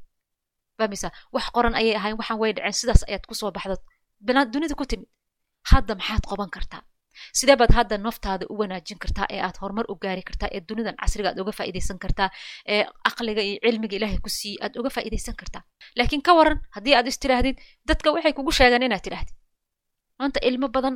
Famisa 0.78 1.10
wax 1.36 1.46
qoran 1.56 1.74
ayay 1.80 1.96
ahayn 2.00 2.16
waxaan 2.20 2.38
way 2.42 2.52
dhaceen 2.58 2.76
sidaas 2.80 3.02
ayaad 3.10 3.24
ku 3.30 3.34
soo 3.40 3.52
baxdo. 3.56 3.76
Banaad 4.28 4.50
dunida 4.54 4.76
ku 4.80 4.86
timid. 4.92 5.10
Hadda 5.72 5.94
maxaad 6.00 6.24
qoban 6.30 6.50
kartaa 6.56 6.82
sidee 7.40 7.56
baad 7.62 7.72
hadda 7.78 7.96
naftaada 8.08 8.46
u 8.52 8.54
wanaajin 8.62 9.00
kartaa 9.04 9.28
ee 9.36 9.42
aad 9.48 9.58
horumar 9.62 9.86
u 9.92 9.96
gaari 10.04 10.24
kartaa 10.30 10.50
ee 10.56 10.62
dunidan 10.70 10.96
casriga 11.02 11.30
aad 11.32 11.40
uga 11.44 11.52
faa'iidaysan 11.60 11.98
kartaa 12.04 12.30
ee 12.74 12.82
aqliga 13.10 13.42
iyo 13.50 13.58
cilmiga 13.66 13.96
ilaahay 14.00 14.20
ku 14.26 14.30
siiyey 14.38 14.58
aad 14.66 14.74
uga 14.80 14.90
faa'iidaysan 14.96 15.36
kartaa? 15.42 15.62
Laakiin 15.98 16.22
ka 16.28 16.32
waran 16.40 16.60
haddii 16.76 16.96
aad 17.00 17.08
is 17.12 17.20
tidhaahdid 17.24 17.56
dadka 17.90 18.08
waxay 18.16 18.34
kugu 18.38 18.52
sheegaan 18.60 18.84
inaad 18.88 19.04
tidhaahdid 19.08 19.36
maanta 20.20 20.40
ilmo 20.50 20.68
badan 20.76 20.96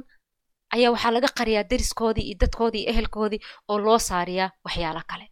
ayaa 0.75 0.91
waxaa 0.95 1.11
laga 1.17 1.29
qariyaa 1.39 1.65
deriskoodii 1.71 2.25
iyo 2.29 2.37
dadkoodii 2.43 2.81
iyo 2.83 2.89
ehelkoodii 2.93 3.39
oo 3.71 3.77
loo 3.85 3.99
saariyaa 4.09 4.49
waxyaalo 4.65 5.01
kale. 5.11 5.25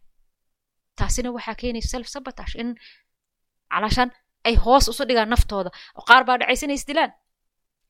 Taasina 0.98 1.28
waxaa 1.36 1.54
keenaysa 1.60 1.88
self 1.94 2.08
sabotage 2.14 2.54
in 2.62 2.68
calaashaan 3.72 4.10
ay 4.48 4.54
hoos 4.64 4.84
usu 4.92 5.02
dhigaan 5.08 5.30
naftooda 5.34 5.70
oo 5.98 6.04
qaar 6.08 6.22
baa 6.28 6.36
dhacaysa 6.40 6.64
inay 6.66 6.78
isdilaan 6.80 7.12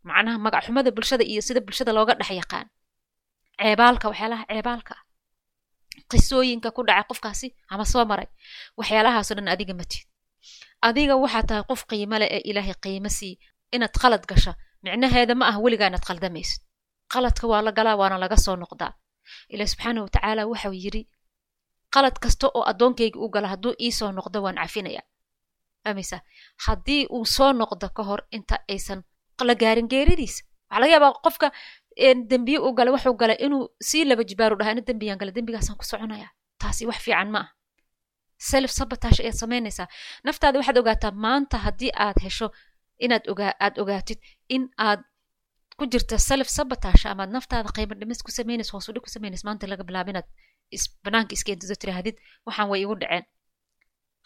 macnaha 0.08 0.38
magac 0.44 0.62
xumada 0.66 0.90
bulshada 0.96 1.24
iyo 1.32 1.42
sida 1.48 1.60
bulshada 1.66 1.92
looga 1.98 2.14
dhex 2.20 2.30
yaqaan 2.42 2.66
ceebaalka 3.62 4.06
waxyaalaha 4.10 4.44
ceebaalka. 4.50 4.94
Qisooyinka 6.10 6.70
ku 6.76 6.82
dhacay 6.88 7.04
qofkaasi 7.10 7.48
ama 7.72 7.84
soo 7.84 8.04
maray 8.10 8.28
waxyaalahaasoo 8.78 9.34
dhan 9.38 9.48
adiga 9.54 9.74
matid 9.80 10.04
adiga 10.88 11.14
waxaa 11.22 11.42
tahay 11.48 11.64
qof 11.70 11.82
qiimo 11.90 12.16
leh 12.22 12.28
ee 12.36 12.42
ilaahay 12.50 12.74
qiimo 12.84 13.08
sii 13.18 13.34
inaad 13.74 13.94
qalad 14.02 14.24
gasha 14.30 14.52
micnaheeda 14.82 15.34
ma 15.40 15.44
ah 15.50 15.56
weligaa 15.64 15.88
inaad 15.90 16.04
qaldamaysid 16.08 16.60
qaladka 17.12 17.44
waa 17.50 17.62
la 17.66 17.72
galaa 17.78 17.96
waana 18.00 18.16
laga 18.24 18.36
soo 18.36 18.56
noqdaa. 18.62 18.92
Ilaah 19.52 19.68
subxaana 19.72 20.00
watacaala 20.06 20.42
waxau 20.50 20.72
yidhi 20.84 21.02
qalad 21.94 22.16
kasta 22.22 22.46
oo 22.58 22.62
addoonkayga 22.70 23.18
u 23.24 23.28
gala 23.34 23.48
hadduu 23.52 23.74
ii 23.84 23.92
soo 23.98 24.10
noqdo 24.18 24.38
waan 24.44 24.56
cafinaya. 24.62 25.02
Amisa 25.84 26.18
haddii 26.66 27.06
uu 27.14 27.24
soo 27.36 27.52
noqdo 27.60 27.86
ka 27.96 28.02
hor 28.08 28.20
inta 28.36 28.56
aysan 28.72 29.00
la 29.48 29.54
gaarin 29.54 29.88
geeridiisa 29.92 30.42
waxaa 30.70 30.80
laga 30.80 30.92
yaabaa 30.94 31.12
qofka 31.24 31.46
dembiye 32.30 32.58
uu 32.58 32.72
galay 32.78 32.92
waxuu 32.96 33.14
galay 33.22 33.36
inuu 33.46 33.64
sii 33.88 34.04
laba 34.04 34.22
jibaaru 34.30 34.56
dhahaa 34.58 34.72
ina 34.76 34.82
dembiyaan 34.88 35.18
galay 35.20 35.34
dembigaasaan 35.34 35.76
ku 35.80 35.84
soconaya. 35.84 36.28
Taasi 36.60 36.86
wax 36.86 36.98
fiican 37.06 37.30
ma 37.34 37.40
ah 37.44 37.48
self 38.50 38.70
sabotage 38.78 39.20
ayaad 39.22 39.36
samaynaysaa. 39.42 39.88
Naftaada 40.24 40.58
waxaad 40.60 40.78
ogaataa 40.82 41.12
maanta 41.24 41.56
haddii 41.66 41.92
aad 42.06 42.18
hesho 42.24 42.46
inaad 43.04 43.24
aad 43.64 43.74
ogaatid 43.82 44.18
in 44.54 44.62
aad 44.88 45.00
ku 45.78 45.84
jirta 45.92 46.16
self 46.18 46.48
sabotage 46.48 47.04
amaad 47.12 47.30
naftaada 47.36 47.68
qiimo 47.76 47.94
dhimis 48.00 48.20
ku 48.26 48.30
samaynaysa 48.38 48.72
hoos 48.74 48.88
udhig 48.90 49.02
ku 49.06 49.10
samaynaysa 49.16 49.44
maanta 49.48 49.66
laga 49.72 49.84
bilaabo 49.88 50.10
inaad 50.14 50.28
banaanka 51.04 51.32
iskeentido 51.36 51.74
tirahdid 51.82 52.16
waxaan 52.46 52.68
way 52.72 52.80
igu 52.84 52.94
dhaceen. 53.02 53.24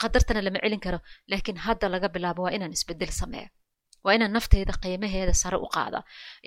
Qadartana 0.01 0.41
lama 0.47 0.59
celin 0.65 0.81
karo 0.87 0.99
laakiin 1.31 1.59
hadda 1.67 1.87
laga 1.95 2.09
bilaabo 2.15 2.41
waa 2.47 2.53
inaan 2.57 2.73
isbeddel 2.77 3.13
sameeya 3.21 3.49
waa 4.05 4.15
inaan 4.17 4.33
nafteyda 4.37 4.73
qiimaheeda 4.83 5.35
sare 5.43 5.57
u 5.57 5.69
qaada. 5.75 5.99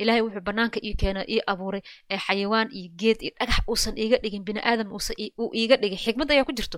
Ilaahay 0.01 0.21
wuxuu 0.25 0.41
banaanka 0.49 0.79
ii 0.87 0.93
keeno 1.01 1.21
ii 1.33 1.41
abuuray 1.51 1.81
ee 2.09 2.17
xayawaan 2.25 2.69
iyo 2.77 2.89
geed 2.99 3.19
iyo 3.21 3.31
dhagax 3.39 3.59
uusan 3.71 3.95
iiga 3.97 4.17
dhigin 4.23 4.43
bini 4.47 4.61
aadam 4.69 4.89
uu 4.93 5.49
iiga 5.59 5.75
dhigin. 5.81 5.97
Xikmad 6.05 6.31
ayaa 6.31 6.45
ku 6.49 6.53
jirto. 6.59 6.77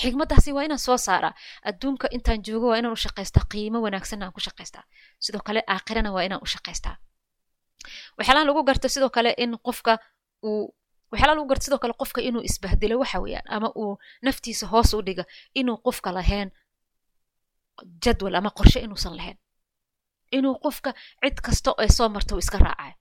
Xigmaddaasi 0.00 0.52
waa 0.52 0.64
inaan 0.68 0.78
soo 0.86 0.96
saaraa. 1.06 1.34
Adduunka 1.68 2.06
intaan 2.16 2.40
joogo 2.46 2.66
waa 2.70 2.78
inaan 2.80 2.92
u 2.92 3.02
shaqaystaa 3.04 3.44
qiimo 3.52 3.78
wanaagsanna 3.84 4.32
ku 4.36 4.40
shaqaystaa 4.46 4.84
sidoo 5.24 5.40
kale 5.46 5.60
aakhirana 5.74 6.10
waa 6.14 6.24
inaan 6.28 6.42
u 6.42 6.46
shaqaystaa 6.54 6.96
waxyaalaha 8.18 8.46
lagu 8.48 8.62
garto 8.68 8.88
sidoo 8.88 9.10
kale 9.16 9.30
in 9.42 9.52
qofka 9.66 9.92
uu 10.48 10.74
waxyaalaha 11.12 11.36
lagu 11.38 11.48
garto 11.50 11.64
sidoo 11.64 11.78
kale 11.82 11.94
qofka 12.02 12.20
inuu 12.28 12.42
isbahdilo 12.48 12.98
waxa 13.02 13.18
weeyaan 13.24 13.46
ama 13.56 13.68
uu 13.82 13.92
naftiisa 14.26 14.66
hoos 14.72 14.90
u 14.94 15.02
dhiga 15.06 15.24
inuu 15.60 15.76
qofka 15.86 16.12
lahayn 16.16 16.48
jadwal 18.04 18.34
ama 18.38 18.50
qorshe 18.58 18.80
inuusan 18.86 19.16
lahayn 19.16 19.38
inuu 20.32 20.56
qofka 20.64 20.90
cid 21.22 21.36
kasta 21.46 21.70
ay 21.78 21.88
soo 21.96 22.08
marto 22.08 22.34
uu 22.34 22.38
iska 22.44 22.58
raacay 22.58 22.92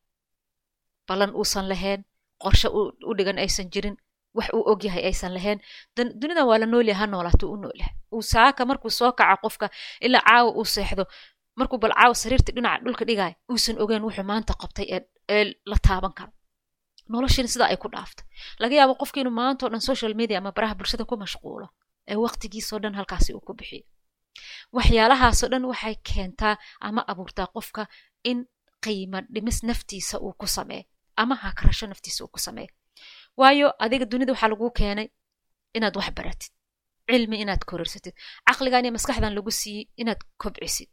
ballan 1.08 1.32
uusan 1.40 1.68
lahayn 1.72 2.02
qorshe 2.44 2.68
u 3.10 3.12
dhigan 3.18 3.38
aysan 3.44 3.70
jirin 3.74 3.98
wax 4.38 4.50
uu 4.54 4.64
og 4.72 4.84
yahay 4.84 5.04
aysan 5.10 5.34
lahayn. 5.34 5.60
Dunidan 5.96 6.46
waa 6.48 6.58
la 6.60 6.66
noolyaha 6.66 7.06
ha 7.08 7.32
u 7.54 7.56
noolyahay 7.64 7.94
uu 8.12 8.22
saaka 8.22 8.66
markuu 8.66 8.90
soo 8.90 9.12
kaco 9.12 9.38
qofka 9.44 9.70
ilaa 10.02 10.22
caawa 10.28 10.52
uu 10.60 10.66
seexdo 10.66 11.04
markuu 11.56 11.78
bal 11.84 11.94
caawa 12.00 12.16
sariirta 12.16 12.52
dhinaca 12.56 12.84
dhulka 12.86 13.06
dhigay 13.10 13.34
uusan 13.52 13.76
ogeyn 13.84 14.04
wuxuu 14.08 14.24
maanta 14.32 14.54
qabtay 14.62 14.86
ee 15.30 15.44
la 15.66 15.78
taaban 15.88 16.14
karo. 16.18 16.32
Noloshiina 17.10 17.50
sidaa 17.54 17.70
ay 17.74 17.78
ku 17.84 17.88
dhaafto. 17.94 18.24
Laga 18.62 18.76
yaabo 18.76 18.94
qofki 19.02 19.20
inuu 19.22 19.32
maantao 19.42 19.70
dhan 19.70 19.82
social 19.90 20.14
media 20.20 20.38
ama 20.38 20.52
baraha 20.52 20.76
bulshada 20.80 21.06
ku 21.10 21.16
mashquulo 21.24 21.68
ee 22.12 22.16
waqtigiisoo 22.24 22.80
dhan 22.84 22.94
halkaasi 23.00 23.34
uu 23.34 23.40
ku 23.48 23.54
bixiyo 23.60 23.84
waxyaalahaasoo 24.78 25.50
dhan 25.54 25.66
waxay 25.72 25.96
keentaa 26.10 26.56
ama 26.88 27.02
abuurtaa 27.12 27.48
qofka 27.56 27.84
in 28.32 28.40
qiimo 28.84 29.20
dhimis 29.34 29.58
naftiisa 29.70 30.16
uu 30.26 30.34
ku 30.42 30.48
sameeyo 30.58 30.84
ama 31.22 31.36
hakarasho 31.44 31.86
naftiisa 31.88 32.24
uu 32.24 32.28
ku 32.36 32.40
sameeyo 32.48 32.72
waayo 33.40 33.68
adiga 33.84 34.06
dunida 34.12 34.32
waxaa 34.34 34.50
laguu 34.54 34.72
keenay 34.80 35.08
inaad 35.78 35.96
wax 36.00 36.10
baratid 36.18 36.52
cilmi 37.10 37.36
inaad 37.44 37.64
kororsatid 37.70 38.14
caqligan 38.48 38.86
iyo 38.86 38.94
maskaxdan 38.98 39.34
lagu 39.38 39.52
siiyey 39.62 39.86
inaad 40.02 40.22
kobcisid 40.42 40.90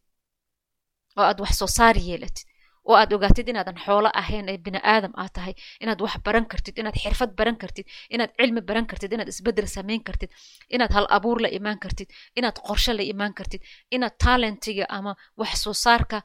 oo 1.18 1.24
aad 1.30 1.38
wax 1.44 1.52
soo 1.60 1.66
saar 1.78 1.96
yeelatid 2.08 2.46
oo 2.88 2.94
aad 3.00 3.12
ogaatid 3.16 3.48
inaadan 3.52 3.78
xoolo 3.84 4.08
ahayn 4.20 4.48
ee 4.52 4.58
bini 4.64 4.80
aadam 4.94 5.12
aad 5.22 5.32
tahay 5.36 5.54
inaad 5.82 6.00
wax 6.04 6.14
baran 6.26 6.46
kartid 6.52 6.74
inaad 6.80 6.96
xirfad 7.02 7.30
baran 7.38 7.56
kartid 7.62 7.86
inaad 8.14 8.30
cilmi 8.38 8.60
baran 8.68 8.86
kartid 8.90 9.10
inaad 9.16 9.28
isbeddel 9.34 9.68
samayn 9.76 10.02
kartid 10.08 10.30
inaad 10.74 10.92
hal 10.96 11.06
abuur 11.16 11.38
la 11.44 11.48
imaan 11.58 11.78
kartid 11.84 12.08
inaad 12.38 12.56
qorshe 12.66 12.92
la 12.98 13.02
imaan 13.12 13.34
kartid 13.38 13.62
inaad 13.96 14.14
talentiga 14.24 14.84
ama 14.98 15.12
wax 15.40 15.52
soo 15.64 15.74
saarka 15.84 16.18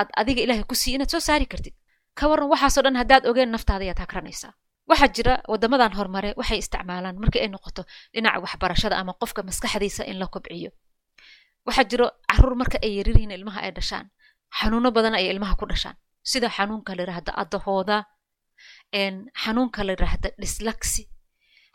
aad 0.00 0.08
adiga 0.20 0.40
ilaahay 0.44 0.64
ku 0.70 0.74
siiy 0.82 0.94
inaad 0.96 1.10
soo 1.14 1.20
saari 1.28 1.46
kartid. 1.52 1.74
Ka 2.18 2.24
waran 2.30 2.48
waxaasoo 2.52 2.82
dhan 2.86 2.96
haddaad 3.00 3.24
ogeen 3.30 3.50
naftaada 3.54 3.84
ayaad 3.86 4.00
hakranaysaa. 4.04 4.52
Waxaa 4.90 5.08
jira 5.16 5.34
wadamadan 5.52 5.92
horumare 5.98 6.30
waxay 6.40 6.58
isticmaalaan 6.62 7.16
markii 7.22 7.42
ay 7.44 7.48
noqoto 7.54 7.82
dhinaca 8.14 8.38
waxbarashada 8.44 8.96
ama 9.02 9.12
qofka 9.20 9.40
maskaxdiisa 9.48 10.02
in 10.10 10.16
la 10.22 10.26
kobciyo. 10.34 10.70
Waxaa 11.66 11.84
jiro 11.90 12.06
carruur 12.30 12.54
marka 12.60 12.78
ay 12.86 12.92
yariryihiin 12.98 13.30
ilmaha 13.38 13.60
ay 13.66 13.72
dhashaan 13.78 14.06
xanuuno 14.58 14.88
badan 14.96 15.14
ay 15.18 15.26
ilmaha 15.32 15.54
ku 15.60 15.66
dhashaan. 15.70 15.96
Sida 16.30 16.48
xanuunka 16.56 16.90
la 16.96 17.02
yidhaahda 17.02 17.32
adahooda 17.42 17.96
xanuunka 19.42 19.80
la 19.86 19.92
yidhaahda 19.94 20.28
dhislaxi 20.40 21.02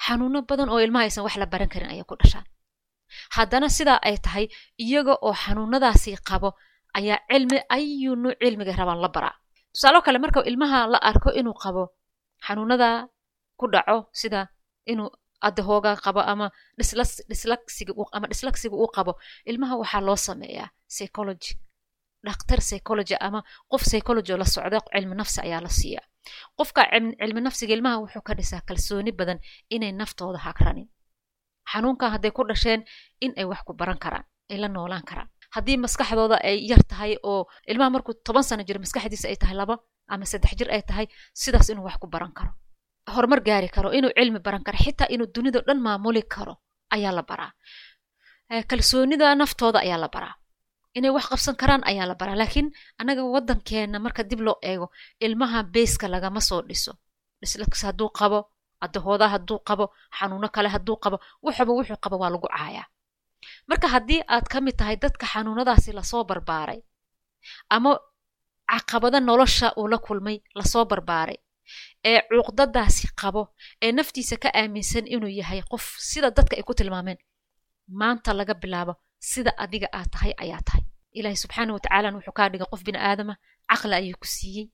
xanuuno 0.05 0.39
badan 0.49 0.69
oo 0.69 0.79
ilmaha 0.85 1.03
aysan 1.07 1.23
wax 1.25 1.35
la 1.41 1.45
baran 1.45 1.69
karin 1.73 1.89
ayay 1.93 2.03
ku 2.09 2.15
dhashaan. 2.21 2.45
Haddana 3.35 3.67
sidaa 3.69 3.99
ay 4.07 4.17
tahay 4.25 4.45
iyaga 4.83 5.13
oo 5.25 5.33
xanuunadaasi 5.43 6.17
qabo 6.29 6.49
ayaa 6.97 7.19
cilmi 7.29 7.57
ayu 7.75 8.11
cilmiga 8.41 8.73
rabaan 8.79 9.01
la 9.01 9.09
baraa. 9.15 9.35
Tusaalo 9.73 10.01
kale 10.05 10.19
marka 10.23 10.39
ilmaha 10.49 10.87
la 10.93 10.97
arko 11.09 11.29
inuu 11.39 11.53
qabo 11.63 11.83
xanuunada 12.45 12.89
ku 13.59 13.65
dhaco 13.73 13.97
sida 14.21 14.47
inuu 14.91 15.09
adahooga 15.47 15.91
qabo 16.05 16.21
ama 16.31 16.45
dhislaxiga 16.77 17.93
ama 18.15 18.25
dhislaxiga 18.31 18.75
uu 18.81 18.89
qabo 18.95 19.11
ilmaha 19.49 19.73
waxaa 19.81 20.01
loo 20.07 20.15
sameeyaa 20.27 20.69
psychology 20.93 21.51
dhakhtar 22.25 22.59
psychology 22.67 23.15
ama 23.27 23.39
qof 23.71 23.81
psychology 23.89 24.31
oo 24.33 24.37
la 24.37 24.45
socda 24.45 24.79
cilmi 24.93 25.15
nafsi 25.15 25.39
ayaa 25.45 25.61
la 25.65 25.69
siiyaa 25.79 26.05
qofka 26.57 26.81
cilmi 27.19 27.41
nafsiga 27.47 27.73
ilmaha 27.77 27.97
wuxuu 28.03 28.21
ka 28.27 28.33
dhisaa 28.39 28.61
kalsooni 28.67 29.11
badan 29.19 29.39
inay 29.75 29.91
naftooda 29.91 30.39
hagranin 30.45 30.87
xanuunkan 31.71 32.09
hadday 32.13 32.31
ku 32.31 32.41
dhasheen 32.49 32.81
in 33.25 33.31
ay 33.39 33.45
wax 33.51 33.61
ku 33.67 33.73
baran 33.79 33.97
karaan 34.03 34.25
ay 34.51 34.57
la 34.57 34.67
noolaan 34.67 35.03
karaan. 35.09 35.29
Haddii 35.55 35.77
maskaxdooda 35.77 36.37
ay 36.49 36.57
yar 36.69 36.81
tahay 36.89 37.13
oo 37.23 37.41
ilmaha 37.71 37.89
markuu 37.89 38.13
toban 38.25 38.43
sano 38.43 38.63
jiro 38.67 38.79
maskaxdiisa 38.85 39.27
ay 39.31 39.37
tahay 39.41 39.55
laba 39.61 39.75
ama 40.13 40.25
saddex 40.31 40.51
jir 40.59 40.69
ay 40.75 40.81
tahay 40.89 41.05
sidaas 41.41 41.69
inuu 41.69 41.85
wax 41.87 41.97
ku 42.01 42.07
baran 42.13 42.31
karo. 42.37 42.51
Horumar 43.15 43.41
gaari 43.47 43.69
karo 43.75 43.89
inuu 43.97 44.11
cilmi 44.17 44.39
baran 44.45 44.63
karo 44.65 44.77
xitaa 44.85 45.07
inuu 45.13 45.27
dunida 45.35 45.59
dhan 45.67 45.79
maamuli 45.85 46.21
karo 46.33 46.53
ayaa 46.95 47.13
la 47.17 47.23
baraa. 47.29 47.51
Kalsoonida 48.69 49.35
naftooda 49.35 49.79
ayaa 49.85 49.97
la 50.03 50.09
baraa 50.15 50.33
inay 50.97 51.11
wax 51.15 51.25
qabsan 51.31 51.55
karaan 51.61 51.83
ayaa 51.89 52.05
la 52.09 52.15
baraa. 52.15 52.35
Laakiin 52.41 52.67
annaga 52.99 53.23
waddankeena 53.35 53.99
marka 53.99 54.23
dib 54.29 54.39
loo 54.47 54.57
eego 54.61 54.87
ilmaha 55.25 55.63
beeska 55.63 56.07
lagama 56.07 56.41
soo 56.41 56.61
dhiso. 56.61 56.91
Dhislax 57.41 57.83
hadduu 57.87 58.09
qabo 58.19 58.39
adahooda 58.85 59.27
hadduu 59.33 59.59
qabo 59.67 59.85
xanuuno 60.17 60.47
kale 60.55 60.69
hadduu 60.75 60.95
qabo 61.03 61.17
wuxuba 61.43 61.71
wuxuu 61.77 61.97
qabo 62.03 62.15
waa 62.21 62.29
lagu 62.33 62.47
caayaa. 62.47 62.85
Marka 63.69 63.87
haddii 63.87 64.21
aad 64.27 64.45
ka 64.51 64.61
mid 64.61 64.75
tahay 64.79 64.95
dadka 65.03 65.25
xanuunadaasi 65.33 65.91
la 65.97 66.03
soo 66.03 66.23
barbaaray 66.23 66.79
ama 67.69 67.91
caqabada 68.71 69.19
nolosha 69.19 69.67
uu 69.79 69.87
la 69.87 69.97
kulmay 69.97 70.37
la 70.55 70.63
soo 70.71 70.85
barbaaray 70.85 71.37
ee 72.09 72.19
cuuqdadaasi 72.29 73.07
qabo 73.21 73.41
ee 73.81 73.91
naftiisa 73.91 74.35
ka 74.43 74.49
aaminsan 74.61 75.05
inuu 75.07 75.29
yahay 75.39 75.61
qof 75.71 75.85
sida 76.09 76.29
dadka 76.37 76.55
ay 76.57 76.63
ku 76.67 76.73
tilmaameen 76.73 77.17
maanta 77.99 78.33
laga 78.39 78.53
bilaabo 78.61 78.93
sida 79.19 79.51
adiga 79.63 79.87
aad 79.93 80.09
tahay 80.13 80.33
ayaa 80.43 80.61
tahay. 80.67 80.83
Ilaahay 81.17 81.37
subxaana 81.43 81.73
watacaalana 81.77 82.17
wuxuu 82.17 82.35
kaa 82.39 82.49
dhigay 82.51 82.67
qof 82.71 82.81
bini 82.87 82.97
aadama 83.09 83.35
caqli 83.71 83.95
ayuu 83.95 84.17
ku 84.21 84.27
siiyey. 84.35 84.65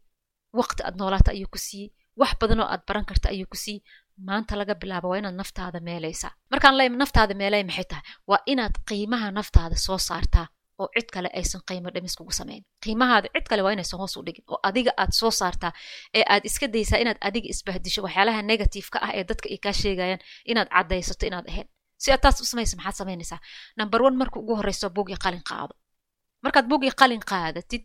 Waqti 0.59 0.81
aad 0.87 0.95
noolaata 0.99 1.31
ayuu 1.35 1.49
ku 1.53 1.57
siiyey. 1.67 1.89
Wax 2.19 2.31
badan 2.41 2.59
oo 2.59 2.67
aad 2.73 2.81
baran 2.87 3.05
karta 3.09 3.29
ayuu 3.29 3.47
ku 3.51 3.57
siiyey. 3.63 3.81
Maanta 4.27 4.55
laga 4.59 4.73
bilaabo 4.81 5.07
waa 5.11 5.17
inaad 5.19 5.35
naftaada 5.41 5.79
meelaysaa. 5.87 6.31
Markaan 6.51 6.75
leey 6.77 6.89
naftaada 6.89 7.33
meelay 7.41 7.63
maxay 7.63 7.85
tahay? 7.91 8.03
Waa 8.29 8.39
inaad 8.51 8.75
qiimaha 8.89 9.31
naftaada 9.31 9.75
soo 9.75 9.97
saartaa 9.97 10.47
oo 10.79 10.87
cid 10.95 11.07
kale 11.13 11.29
aysan 11.39 11.61
qiimo 11.67 11.89
dhimis 11.95 12.15
kugu 12.19 12.31
samayn 12.39 12.63
qiimahaada 12.83 13.27
cid 13.35 13.45
kale 13.49 13.61
waa 13.65 13.71
inaysan 13.75 13.99
hoos 13.99 14.17
u 14.17 14.23
dhigin. 14.27 14.43
Oo 14.51 14.59
adiga 14.69 14.91
aad 14.97 15.11
soo 15.19 15.31
saartaa 15.31 15.71
ee 16.17 16.23
aad 16.33 16.43
iska 16.49 16.67
daysaa 16.67 16.99
inaad 17.03 17.17
adiga 17.27 17.47
isbahdisho 17.53 18.01
waxyaalaha 18.05 18.41
negativeka 18.51 18.97
ah 19.05 19.11
ee 19.17 19.23
dadka 19.29 19.47
ay 19.53 19.57
kaa 19.65 19.73
sheegayaan 19.81 20.19
inaad 20.51 20.67
caddaysato 20.75 21.25
inaad 21.29 21.47
ahayd 21.51 21.67
si 22.01 22.11
aad 22.11 22.21
taas 22.23 22.41
u 22.41 22.45
samaysa 22.51 22.77
maxaad 22.77 22.95
samaynaysaa 23.01 23.39
number 23.79 23.99
one 24.07 24.15
marka 24.21 24.39
ugu 24.39 24.53
horreyso 24.59 24.89
buugii 24.95 25.17
qalin 25.25 25.43
qaado. 25.49 25.73
Markaad 26.43 26.65
buugii 26.71 26.91
qalin 27.01 27.21
qaadatid 27.31 27.83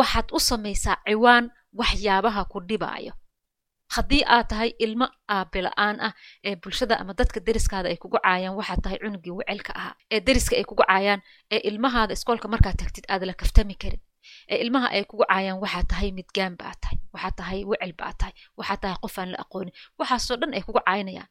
waxaad 0.00 0.28
u 0.36 0.38
samaysaa 0.40 0.96
ciwaan 1.06 1.44
waxyaabaha 1.80 2.42
ku 2.52 2.58
dhibaayo. 2.68 3.12
Haddii 3.94 4.24
aad 4.34 4.46
tahay 4.50 4.70
ilmo 4.84 5.06
aabila'aan 5.36 5.96
ah 6.06 6.12
ee 6.44 6.56
bulshada 6.62 6.94
ama 7.00 7.12
dadka 7.20 7.40
deriskaada 7.46 7.88
ay 7.88 7.96
kugu 8.02 8.18
caayaan 8.24 8.56
waxaad 8.60 8.80
tahay 8.84 8.98
cunugii 9.02 9.32
wicelka 9.38 9.72
ahaa. 9.80 9.94
Ee 10.12 10.20
deriska 10.26 10.54
ay 10.56 10.64
kugu 10.70 10.82
caayaan 10.88 11.20
ee 11.54 11.60
ilmahaada 11.68 12.12
iskoolka 12.12 12.48
markaad 12.54 12.76
tagtid 12.80 13.04
aad 13.12 13.22
la 13.30 13.34
kaftami 13.40 13.74
karin. 13.82 14.00
Ee 14.50 14.58
ilmaha 14.64 14.88
ay 14.96 15.04
kugu 15.10 15.24
caayaan 15.30 15.58
waxaad 15.64 15.86
tahay 15.92 16.10
midgaan 16.18 16.54
baad 16.60 16.76
tahay 16.82 16.98
waxaad 17.14 17.34
tahay 17.40 17.60
wicel 17.70 17.92
baad 18.00 18.16
tahay 18.20 18.34
waxaad 18.58 18.80
tahay 18.82 18.96
qof 19.02 19.18
aan 19.18 19.30
la 19.32 19.38
aqoonin. 19.44 19.72
Waxaasoo 19.98 20.36
dhan 20.40 20.52
ay 20.56 20.62
kugu 20.66 20.80
caynayaan 20.88 21.28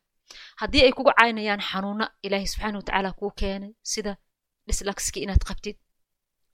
haddii 0.62 0.84
ay 0.88 0.91
kugu 0.98 1.12
caynayaan 1.19 1.62
xanuuno 1.69 2.05
ilaahay 2.25 2.48
subxaana 2.53 2.77
watacaala 2.79 3.12
kuu 3.19 3.31
keenay 3.41 3.72
sida 3.93 4.12
dhislaxkii 4.67 5.24
inaad 5.25 5.43
qabtid 5.50 5.77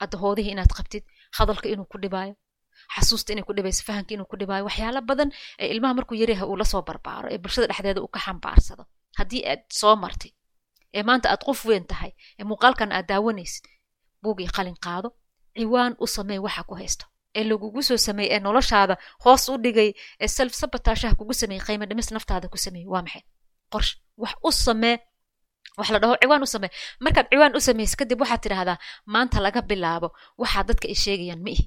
adahoodihii 0.03 0.51
inaad 0.55 0.71
qabtid 0.77 1.03
hadalka 1.37 1.67
inuu 1.73 1.85
ku 1.91 1.97
dhibaayo 2.03 2.35
xasuusta 2.95 3.29
inay 3.33 3.43
ku 3.47 3.53
dhibayso 3.57 3.83
fahamka 3.87 4.11
inuu 4.15 4.27
ku 4.31 4.35
dhibaayo 4.41 4.63
waxyaalo 4.67 5.01
badan 5.09 5.29
ee 5.61 5.67
ilmaha 5.73 5.93
markuu 5.97 6.15
yaryaha 6.21 6.45
uu 6.51 6.57
la 6.61 6.65
soo 6.71 6.81
barbaaro 6.89 7.27
ee 7.33 7.37
bulshada 7.43 7.67
dhexdeeda 7.69 8.01
uu 8.01 8.11
ka 8.15 8.19
xambaarsado. 8.25 8.83
Haddii 9.19 9.43
aad 9.51 9.61
soo 9.79 9.95
martay 10.03 10.31
ee 10.97 11.03
maanta 11.07 11.27
aad 11.33 11.41
qof 11.47 11.59
weyn 11.69 11.85
tahay 11.91 12.11
ee 12.39 12.43
muuqaalkan 12.49 12.91
aad 12.97 13.05
daawanaysid 13.11 13.65
buugii 14.23 14.49
qalin 14.57 14.77
qaado 14.85 15.09
ciwaan 15.57 15.93
u 16.03 16.07
samey 16.15 16.39
waxa 16.45 16.63
ku 16.69 16.75
haysto. 16.81 17.05
Ee 17.37 17.43
lagugu 17.49 17.81
soo 17.87 17.97
sameeyey 18.07 18.31
ee 18.35 18.39
noloshaada 18.45 18.95
hoos 19.23 19.43
u 19.49 19.57
dhigay 19.65 19.89
ee 20.23 20.27
self 20.37 20.53
sabatashaha 20.61 21.15
kugu 21.19 21.33
sameeyey 21.41 21.63
qiimo 21.67 21.85
dhimis 21.89 22.11
naftaada 22.15 22.47
ku 22.53 22.57
sameeyey 22.65 22.87
waa 22.93 23.01
maxay 23.05 23.23
qorsh 23.73 23.91
wax 24.21 24.33
u 24.47 24.51
samee 24.65 24.97
wax 25.77 25.87
la 25.93 25.99
dhaho 26.01 26.15
ciwaan 26.21 26.43
u 26.45 26.49
samee. 26.53 26.71
Markaad 27.03 27.27
ciwaan 27.31 27.53
u 27.57 27.61
samaysa 27.67 27.95
kadib 27.99 28.19
waxaad 28.23 28.41
tidhaahdaa 28.45 28.77
maanta 29.13 29.37
laga 29.45 29.61
bilaabo 29.69 30.07
waxaa 30.41 30.63
dadka 30.69 30.85
ay 30.91 30.97
sheegayaan 31.05 31.41
ma 31.45 31.49
ihi. 31.55 31.65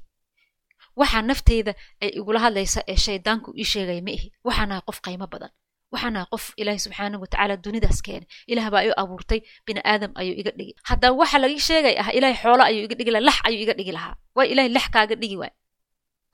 Waxaa 1.00 1.22
nafteyda 1.28 1.72
ay 2.02 2.10
igula 2.18 2.38
hadlaysa 2.44 2.80
ee 2.92 2.96
shaydaanku 3.06 3.48
ii 3.60 3.66
sheegaya 3.72 4.02
ma 4.06 4.10
ihi. 4.16 4.26
Waxaanahay 4.46 4.82
qof 4.88 4.98
qiimo 5.04 5.26
badan. 5.32 5.50
Waxaanahay 5.92 6.26
qof 6.32 6.44
ilaahay 6.60 6.80
subxaana 6.86 7.16
watacaala 7.22 7.54
dunidaas 7.64 7.98
keenay. 8.06 8.28
Ilaah 8.52 8.66
baa 8.74 8.82
iu 8.88 8.94
abuurtay 9.02 9.40
bini 9.66 9.80
aadam 9.92 10.12
ayuu 10.20 10.36
iga 10.40 10.52
dhigi. 10.58 10.72
Haddaba 10.88 11.14
waxa 11.20 11.38
laga 11.42 11.58
sheegay 11.68 11.94
ah 12.02 12.08
ilaahay 12.16 12.38
xoolo 12.42 12.62
ayuu 12.70 12.82
iga 12.86 12.94
dhigi 12.98 13.10
lahaa 13.14 13.26
lax 13.28 13.38
ayuu 13.48 13.60
iga 13.64 13.74
dhigi 13.78 13.92
lahaa. 13.96 14.14
Waay 14.36 14.48
ilaahay 14.52 14.70
lax 14.76 14.86
kaaga 14.94 15.14
dhigi 15.22 15.36
waay 15.42 15.52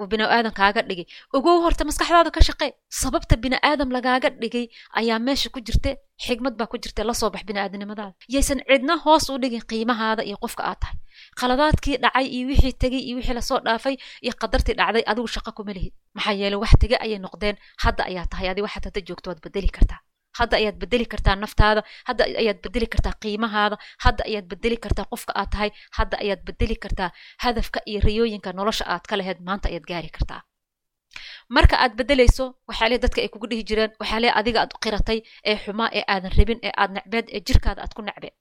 uu 0.03 0.09
bini'aadam 0.13 0.53
kaaga 0.61 0.81
dhigay. 0.89 1.07
Ogow 1.37 1.57
horta 1.65 1.85
maskaxdaada 1.89 2.31
ka 2.37 2.41
shaqee 2.49 2.71
sababta 3.03 3.35
bini'aadam 3.45 3.89
lagaaga 3.97 4.29
dhigay 4.43 4.67
ayaa 5.01 5.19
meesha 5.27 5.49
ku 5.55 5.61
jirte 5.67 5.91
xigmad 6.27 6.55
baa 6.61 6.67
ku 6.73 6.77
jirta 6.83 7.03
la 7.09 7.15
soo 7.21 7.31
bax 7.35 7.43
bini'aadanimadaada 7.49 8.15
yaysan 8.35 8.61
cidna 8.71 8.95
hoos 9.05 9.27
u 9.33 9.39
dhigin 9.43 9.63
qiimahaada 9.71 10.23
iyo 10.29 10.37
qofka 10.45 10.63
aad 10.71 10.79
tahay. 10.83 10.97
Qaladaadkii 11.41 11.97
dhacay 12.05 12.27
iyo 12.37 12.45
wixii 12.51 12.75
tegey 12.83 13.03
iyo 13.09 13.17
wixii 13.19 13.35
la 13.39 13.43
soo 13.49 13.59
dhaafay 13.67 13.95
iyo 14.25 14.33
qadartii 14.43 14.75
dhacday 14.81 15.05
adigu 15.11 15.29
shaqo 15.35 15.51
kuma 15.57 15.73
lihid 15.77 15.93
maxaa 16.17 16.35
yeele 16.41 16.57
wax 16.63 16.73
tege 16.83 16.97
ayay 17.05 17.19
noqdeen 17.27 17.57
hadda 17.85 18.03
ayaa 18.11 18.27
tahay 18.33 18.49
adi 18.53 18.61
waxaad 18.67 18.85
hadda 18.89 19.01
joogto 19.09 19.27
waad 19.31 19.41
bedeli 19.45 19.71
kartaa 19.77 20.01
hadda 20.39 20.57
ayaad 20.61 20.77
bedeli 20.83 21.07
kartaa 21.13 21.37
naftaada 21.45 21.83
hadda 22.09 22.23
ayaad 22.43 22.59
bedeli 22.65 22.87
kartaa 22.95 23.15
qiimahaada 23.23 23.77
hadda 24.05 24.23
ayaad 24.31 24.47
bedeli 24.53 24.77
kartaa 24.85 25.07
qofka 25.13 25.33
aad 25.41 25.51
tahay 25.55 25.71
hadda 25.99 26.17
ayaad 26.25 26.43
bedeli 26.49 26.77
kartaa 26.85 27.11
hadafka 27.45 27.79
iyo 27.91 28.01
riyooyinka 28.09 28.51
nolosha 28.59 28.85
aad 28.95 29.05
ka 29.11 29.15
laheyd 29.21 29.39
maanta 29.49 29.67
ayaad 29.71 29.87
gaari 29.91 30.11
kartaa. 30.17 30.41
Marka 31.57 31.77
aad 31.85 31.93
bedelayso 31.99 32.45
waxaale 32.69 32.97
dadka 33.05 33.21
ay 33.23 33.29
kugu 33.35 33.47
dhihi 33.51 33.65
jireen 33.69 33.93
waxaale 34.01 34.29
adiga 34.41 34.59
aad 34.65 34.73
qiratay 34.85 35.19
ee 35.51 35.57
xumaa 35.65 35.91
ee 35.99 36.05
aadan 36.13 36.33
rabin 36.39 36.59
ee 36.67 36.73
aad 36.83 36.91
necbeed 36.97 37.27
ee 37.37 37.41
jirkaada 37.47 37.81
aad 37.85 37.93
ku 37.97 38.03
necbeed 38.09 38.35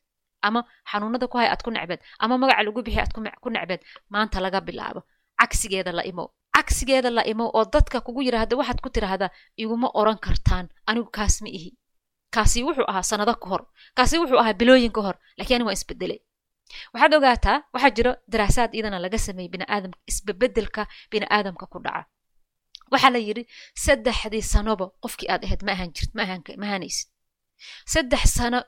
ama 0.48 0.60
xanuunada 0.91 1.27
ku 1.31 1.38
hay 1.39 1.50
aad 1.53 1.62
ku 1.65 1.71
necbeed 1.75 2.00
ama 2.24 2.38
magaca 2.41 2.63
lagu 2.67 2.79
bixi 2.86 3.00
aad 3.03 3.12
ku 3.43 3.50
necbeed 3.55 3.81
maanta 4.13 4.38
laga 4.45 4.60
bilaabo. 4.67 5.01
Cagsigeeda 5.41 5.91
la 5.98 6.03
imow. 6.12 6.27
Cagsigeeda 6.55 7.10
la 7.17 7.24
imow 7.31 7.50
oo 7.57 7.65
dadka 7.75 7.98
kugu 8.05 8.21
yidhaahda 8.27 8.55
waxaad 8.60 8.79
ku 8.83 8.89
tidhaahdaa 8.95 9.29
iguma 9.63 9.88
oran 10.01 10.17
kartaan 10.25 10.65
anigu 10.89 11.10
kaas 11.17 11.36
ma 11.43 11.50
ihi 11.57 11.69
kaasi 12.35 12.63
wuxuu 12.67 12.88
ahaa 12.91 13.03
sanado 13.11 13.33
ka 13.41 13.47
hor. 13.51 13.63
Kaasi 13.97 14.15
wuxuu 14.21 14.39
ahaa 14.41 14.53
bilooyin 14.59 14.91
ka 14.95 15.01
hor. 15.05 15.15
Lakiin 15.38 15.55
ani 15.57 15.65
waa 15.67 15.75
isbedelay. 15.79 16.19
Waxaad 16.93 17.13
ogaataa 17.17 17.57
waxaa 17.73 17.91
jiro 17.97 18.11
daraasaad 18.31 18.71
iyadana 18.75 19.00
laga 19.05 19.17
sameeyey 19.27 19.50
biniaadam 19.53 19.91
isbebedelka 20.11 20.81
bini'aadamka 21.11 21.65
ku 21.71 21.77
dhaca. 21.85 22.01
Waxaa 22.91 23.11
la 23.15 23.19
yidhi 23.27 23.43
saddexdii 23.85 24.41
sanoba 24.53 24.85
qofkii 25.03 25.29
aad 25.33 25.41
ahayd 25.45 25.61
ma 25.67 25.71
ahaan 25.75 25.91
jirt 25.95 26.11
ma 26.15 26.23
ahaanaysid 26.67 27.07
saddex 27.93 28.23
sano 28.38 28.59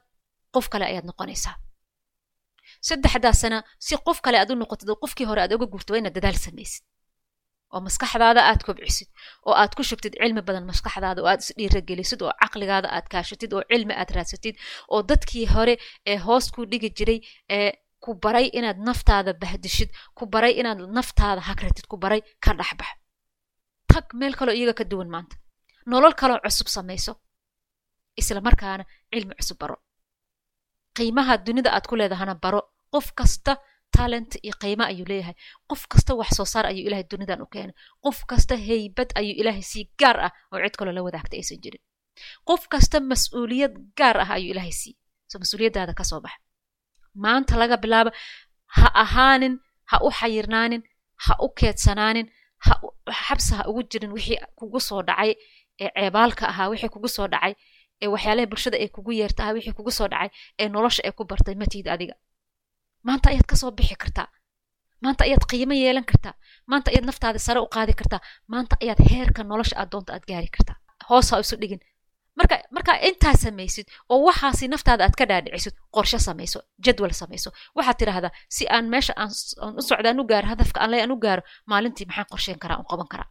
qof 0.56 0.66
kale 0.72 0.86
ayaad 0.92 1.06
noqonaysaa. 1.10 1.56
Saddexdaa 2.90 3.34
sana 3.42 3.58
si 3.86 3.96
qof 4.08 4.20
kale 4.26 4.38
aad 4.40 4.52
u 4.52 4.56
noqotid 4.62 4.90
oo 4.92 4.96
qofkii 5.04 5.26
hore 5.30 5.42
aad 5.42 5.54
oga 5.56 5.66
gurto 5.74 5.94
waa 5.94 6.00
inaad 6.02 6.16
dadaal 6.18 6.38
samaysid 6.46 6.84
oo 7.74 7.80
maskaxdaada 7.88 8.42
aad 8.50 8.62
kobcisid 8.68 9.10
oo 9.48 9.54
aad 9.62 9.72
ku 9.78 9.82
shubtid 9.90 10.14
cilmi 10.22 10.42
badan 10.48 10.66
maskaxdaada 10.72 11.20
oo 11.24 11.30
aad 11.32 11.42
isdhiiragelisid 11.46 12.20
oo 12.26 12.32
caqligaada 12.42 12.88
aad 12.96 13.08
kaashatid 13.14 13.52
oo 13.58 13.64
cilmi 13.72 13.94
aad 14.02 14.10
raadsatid 14.16 14.56
oo 14.94 15.02
dadkii 15.10 15.46
hore 15.54 15.76
ee 16.12 16.18
hoos 16.26 16.46
ku 16.56 16.62
dhigi 16.72 16.90
jiray 16.98 17.20
ee 17.58 17.70
ku 18.04 18.10
baray 18.24 18.48
inaad 18.58 18.78
naftaada 18.88 19.32
bahdishid 19.42 19.90
ku 20.18 20.24
baray 20.34 20.54
inaad 20.62 20.80
naftaada 20.98 21.42
hagratid 21.50 21.86
ku 21.92 21.96
baray 22.04 22.22
ka 22.44 22.52
dhexbax. 22.60 22.92
Tag 23.92 24.06
meel 24.20 24.34
kaloo 24.40 24.56
iyaga 24.60 24.74
ka 24.80 24.84
duwan 24.92 25.10
maanta. 25.14 25.36
Nolol 25.90 26.14
kaloo 26.22 26.40
cusub 26.44 26.68
samayso 26.76 27.14
isla 28.20 28.42
markaana 28.48 28.84
cilmi 29.12 29.34
cusub 29.40 29.58
baro. 29.62 29.76
Qiimaha 30.96 31.34
dunida 31.46 31.70
aad 31.76 31.86
ku 31.90 31.96
leedahana 32.00 32.36
baro. 32.44 32.62
Qof 32.94 33.08
kasta 33.18 33.54
talent 33.98 34.32
iyo 34.46 34.54
qiimo 34.62 34.84
ayuu 34.92 35.06
leeyahay. 35.12 35.36
Qof 35.70 35.82
kasta 35.92 36.12
wax 36.20 36.30
soo 36.38 36.46
saar 36.54 36.66
ayuu 36.72 36.86
ilaahay 36.88 37.06
dunidan 37.12 37.42
u 37.46 37.48
keenay. 37.54 37.76
Qof 38.06 38.18
kasta 38.30 38.56
haybad 38.68 39.10
ayuu 39.20 39.36
ilaahay 39.42 39.62
sii 39.72 39.86
gaar 40.02 40.18
ah 40.28 40.32
oo 40.54 40.60
cid 40.64 40.76
kaloo 40.80 40.94
la 40.98 41.02
wadaagta 41.08 41.36
aysan 41.40 41.58
jirin. 41.64 41.82
Qof 42.50 42.68
kasta 42.74 42.98
mas'uuliyad 43.12 43.74
gaar 44.00 44.18
ah 44.24 44.30
ayuu 44.38 44.52
ilaahay 44.54 44.72
sii. 44.82 44.94
So 45.30 45.40
mas'uuliyaddaada 45.42 45.94
ka 46.00 46.04
soo 46.04 46.22
baxa. 46.26 46.40
Maanta 47.24 47.54
laga 47.62 47.78
bilaabo 47.84 48.12
ha 48.78 48.88
ahaanin 49.04 49.54
ha 49.92 49.98
u 50.06 50.10
xayirnaanin 50.20 50.82
ha 51.26 51.34
u 51.46 51.48
keedsanaanin 51.60 52.28
ha 52.66 52.74
xabsi 53.28 53.52
ha 53.58 53.64
ugu 53.70 53.82
jirin 53.92 54.12
wixii 54.18 54.40
kugu 54.60 54.80
soo 54.80 55.02
dhacay 55.08 55.32
ee 55.84 55.90
ceebaalka 55.96 56.44
ahaa 56.52 56.68
wixii 56.74 56.90
kugu 56.96 57.08
soo 57.16 57.28
dhacay 57.34 57.54
ee 58.04 58.08
waxyaalaha 58.14 58.48
bulshada 58.52 58.78
ay 58.84 58.90
kugu 58.96 59.12
yeerta 59.20 59.44
ahaa 59.44 59.54
wixii 59.58 59.76
kugu 59.78 59.92
soo 59.98 60.08
dhacay 60.14 60.30
ee 60.62 60.68
nolosha 60.74 61.02
ay 61.08 61.12
ku 61.18 61.24
bartay 61.32 61.56
matiid 61.62 61.88
adiga 61.96 62.16
maanta 63.08 63.30
ayaad 63.32 63.48
ka 63.52 63.56
soo 63.62 63.72
bixi 63.72 63.96
kartaa. 64.04 64.28
Maanta 65.04 65.24
ayaad 65.28 65.44
qiimo 65.52 65.74
yeelan 65.84 66.06
kartaa. 66.12 66.34
Maanta 66.72 66.92
ayaad 66.92 67.06
naftaada 67.10 67.40
sare 67.40 67.60
u 67.60 67.68
qaadi 67.76 67.94
kartaa. 68.00 68.22
Maanta 68.48 68.76
ayaad 68.84 69.00
heerka 69.12 69.42
nolosha 69.44 69.76
aad 69.82 69.90
doonta 69.92 70.14
aad 70.14 70.26
gaari 70.30 70.48
kartaa. 70.56 70.78
Hoos 71.10 71.32
ha 71.32 71.40
isu 71.44 71.56
dhigin. 71.62 71.80
Marka 72.40 72.56
markaa 72.76 72.98
intaa 73.08 73.34
samaysid 73.44 73.88
oo 74.10 74.20
waxaasi 74.28 74.68
naftaada 74.74 75.04
aad 75.06 75.16
ka 75.20 75.26
dhaadhicisid 75.30 75.76
qorshe 75.96 76.20
samayso 76.28 76.60
jadwal 76.86 77.14
samayso. 77.22 77.50
Waxaad 77.78 77.98
tidhaahdaa 78.00 78.32
si 78.56 78.64
aan 78.76 78.86
meesha 78.94 79.14
aan 79.22 79.30
u 79.80 79.82
socda 79.90 80.10
aan 80.10 80.20
u 80.20 80.26
gaaro 80.32 80.48
hadafka 80.54 80.80
aan 80.82 80.92
le 80.92 80.98
aan 81.04 81.12
u 81.12 81.18
gaaro 81.26 81.44
maalintii 81.72 82.06
maxaan 82.10 82.28
qorsheyn 82.32 82.60
karaa 82.64 82.78
un 82.82 82.88
qaban 82.92 83.08
karaa. 83.14 83.28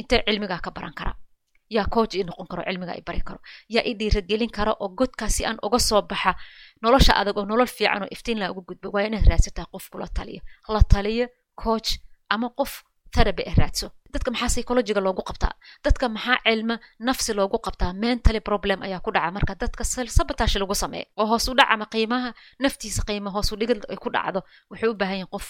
Intee 0.00 0.22
cilmigaa 0.26 0.60
ka 0.64 0.70
baran 0.76 0.94
karaa 0.98 1.16
yaa 1.76 1.86
coach 1.94 2.14
ii 2.14 2.24
noqon 2.28 2.46
karo 2.50 2.62
cilmiga 2.68 2.94
i 3.00 3.02
bari 3.06 3.20
karo 3.28 3.40
yaa 3.74 3.84
i 3.90 3.92
dhiiragelin 3.98 4.50
kara 4.56 4.72
oo 4.80 4.88
godkaasi 4.98 5.42
aan 5.46 5.58
uga 5.66 5.78
soo 5.78 6.02
baxa 6.10 6.32
nolosha 6.82 7.12
adag 7.20 7.36
oo 7.38 7.44
nolol 7.50 7.66
fiican 7.76 8.02
oo 8.02 8.08
iftiin 8.14 8.38
laa 8.40 8.50
uga 8.52 8.62
gudbo 8.68 8.88
waa 8.94 9.06
inaad 9.08 9.26
raadsataa 9.30 9.66
qof 9.72 9.84
kula 9.92 10.06
taliyo 10.16 10.40
la 10.74 10.80
taliyo 10.92 11.26
coach 11.64 11.90
ama 12.34 12.48
qof 12.58 12.72
therapy 13.14 13.42
ah 13.50 13.54
raadso. 13.56 13.86
Dadka 14.12 14.30
maxaa 14.30 14.48
psychologiga 14.52 15.00
loogu 15.00 15.22
qabtaa? 15.28 15.52
Dadka 15.84 16.08
maxaa 16.08 16.36
cilma 16.44 16.74
nafsi 17.06 17.32
loogu 17.34 17.58
qabtaa? 17.66 17.92
Mentally 17.92 18.40
problem 18.40 18.82
ayaa 18.86 19.00
ku 19.00 19.10
dhaca. 19.14 19.30
Marka 19.36 19.54
dadka 19.62 19.84
sabatash 19.84 20.56
lagu 20.60 20.74
sameeyo 20.74 21.06
oo 21.16 21.26
hoos 21.30 21.48
u 21.48 21.54
dhac 21.58 21.68
ama 21.74 21.86
qiimaha 21.92 22.30
naftiisa 22.60 23.02
qiima 23.08 23.30
hoos 23.30 23.52
u 23.52 23.56
dhigid 23.60 23.80
ay 23.92 23.96
ku 23.96 24.08
dhacdo 24.14 24.40
wuxuu 24.70 24.90
u 24.92 24.94
baahan 25.00 25.18
yahay 25.18 25.30
qof 25.34 25.46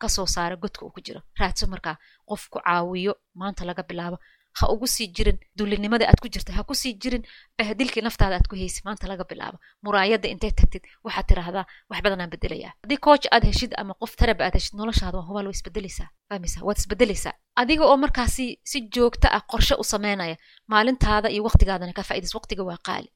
ka 0.00 0.08
soo 0.08 0.26
saara 0.26 0.56
godka 0.56 0.82
uu 0.86 0.90
ku 0.94 1.00
jiro. 1.06 1.20
Raadso 1.40 1.66
markaa 1.66 1.96
qof 2.30 2.42
ku 2.52 2.58
caawiyo 2.64 3.12
maanta 3.34 3.64
laga 3.64 3.82
bilaabo 3.82 4.16
ha 4.58 4.64
ugu 4.74 4.86
sii 4.86 5.06
jirin 5.16 5.38
dullinimada 5.58 6.04
aad 6.10 6.20
ku 6.22 6.28
jirta 6.34 6.52
ha 6.56 6.62
ku 6.68 6.74
sii 6.82 6.94
jirin 7.02 7.22
bahdilkii 7.58 8.02
naftaada 8.06 8.34
aad 8.38 8.46
ku 8.50 8.54
haysid 8.60 8.82
maanta 8.86 9.06
laga 9.10 9.24
bilaabo. 9.30 9.58
Muraayadda 9.84 10.28
intay 10.34 10.50
tagtid 10.60 10.84
waxaad 11.06 11.26
tidhaahdaa 11.30 11.64
wax 11.90 12.00
badanaan 12.04 12.30
bedelayaa. 12.34 12.72
Haddii 12.82 13.00
coach 13.06 13.26
aad 13.34 13.44
heshid 13.50 13.72
ama 13.80 13.94
qof 14.00 14.12
taraba 14.20 14.42
aad 14.46 14.54
heshid 14.58 14.74
noloshaada 14.80 15.16
waa 15.18 15.26
hubaal 15.28 15.46
waa 15.48 15.56
isbedelaysaa. 15.58 16.08
Fahmaysaa? 16.28 16.62
Waad 16.66 16.78
isbedelaysaa. 16.82 17.34
Adiga 17.60 17.84
oo 17.90 17.96
markaasi 18.04 18.46
si 18.70 18.78
joogta 18.94 19.28
ah 19.36 19.42
qorshe 19.52 19.74
u 19.82 19.84
sameynaya 19.92 20.36
maalintaada 20.72 21.28
iyo 21.34 21.42
waqtigaadana 21.48 21.92
ka 21.98 22.02
faaidayso 22.08 22.38
waqtiga 22.38 22.62
waa 22.70 22.78
qaali. 22.88 23.08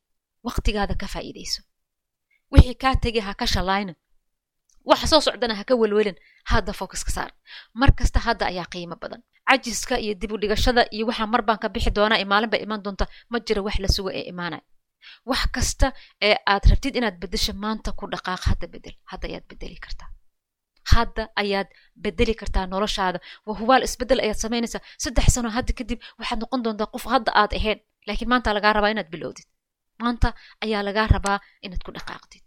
Waqtigaada 0.47 0.95
ka 1.01 1.07
faa'iidayso. 1.15 1.61
Wixii 2.53 2.75
kaa 2.83 2.95
tegay 3.05 3.23
ha 3.27 3.35
ka 3.41 3.47
shalayna 3.55 3.95
waxa 4.91 5.07
soo 5.13 5.21
socdana 5.27 5.55
ha 5.59 5.65
ka 5.65 5.75
welwelin. 5.81 6.17
Hadda 6.53 6.73
focus 6.81 7.01
saar. 7.17 7.31
Mar 7.81 7.91
kasta 7.99 8.21
hadda 8.27 8.45
ayaa 8.53 8.67
qiimo 8.73 8.97
badan 9.03 9.23
cajiska 9.49 9.95
iyo 10.05 10.15
dib 10.21 10.31
u 10.35 10.39
dhigashada 10.43 10.83
iyo 10.97 11.05
waxaa 11.11 11.29
mar 11.33 11.43
baan 11.49 11.59
ka 11.63 11.69
bixi 11.75 11.91
doonaa 11.99 12.19
ee 12.23 12.29
maalin 12.33 12.51
bay 12.53 12.61
iman 12.67 12.81
doonta 12.85 13.05
ma 13.33 13.39
jira 13.47 13.61
wax 13.67 13.77
la 13.85 13.89
suga 13.97 14.11
ee 14.19 14.25
imaanaya 14.33 14.63
wax 15.31 15.43
kasta 15.57 15.87
ee 16.29 16.37
aad 16.53 16.65
rabtid 16.71 16.95
inaad 16.99 17.17
bedesho 17.23 17.53
maanta 17.65 17.89
ku 17.99 18.05
dhaqaaq 18.13 18.43
hadda 18.51 18.67
bedel 18.75 18.95
hadda 19.11 19.25
ayaad 19.31 19.47
bedeli 19.51 19.77
kartaa. 19.85 20.09
Hadda 20.95 21.23
ayaad 21.43 21.69
bedeli 22.05 22.35
kartaa 22.41 22.65
noloshaada. 22.73 23.19
Waa 23.47 23.57
hubaal 23.61 23.83
isbeddel 23.89 24.21
ayaad 24.25 24.39
samaynaysaa. 24.45 24.83
Saddex 25.05 25.27
sano 25.35 25.49
hadda 25.57 25.73
kadib 25.79 25.99
waxaad 26.21 26.39
noqon 26.43 26.61
doontaa 26.65 26.89
qof 26.95 27.05
hadda 27.15 27.31
aad 27.41 27.53
ahayn 27.59 27.79
laakiin 28.07 28.29
maanta 28.33 28.49
lagaa 28.57 28.73
rabaa 28.77 28.91
inaad 28.95 29.09
bilowdid. 29.15 29.47
Maanta 30.03 30.29
ayaa 30.65 30.83
lagaa 30.89 31.07
rabaa 31.17 31.39
inaad 31.67 31.83
ku 31.87 31.91
dhaqaaqdid 31.97 32.44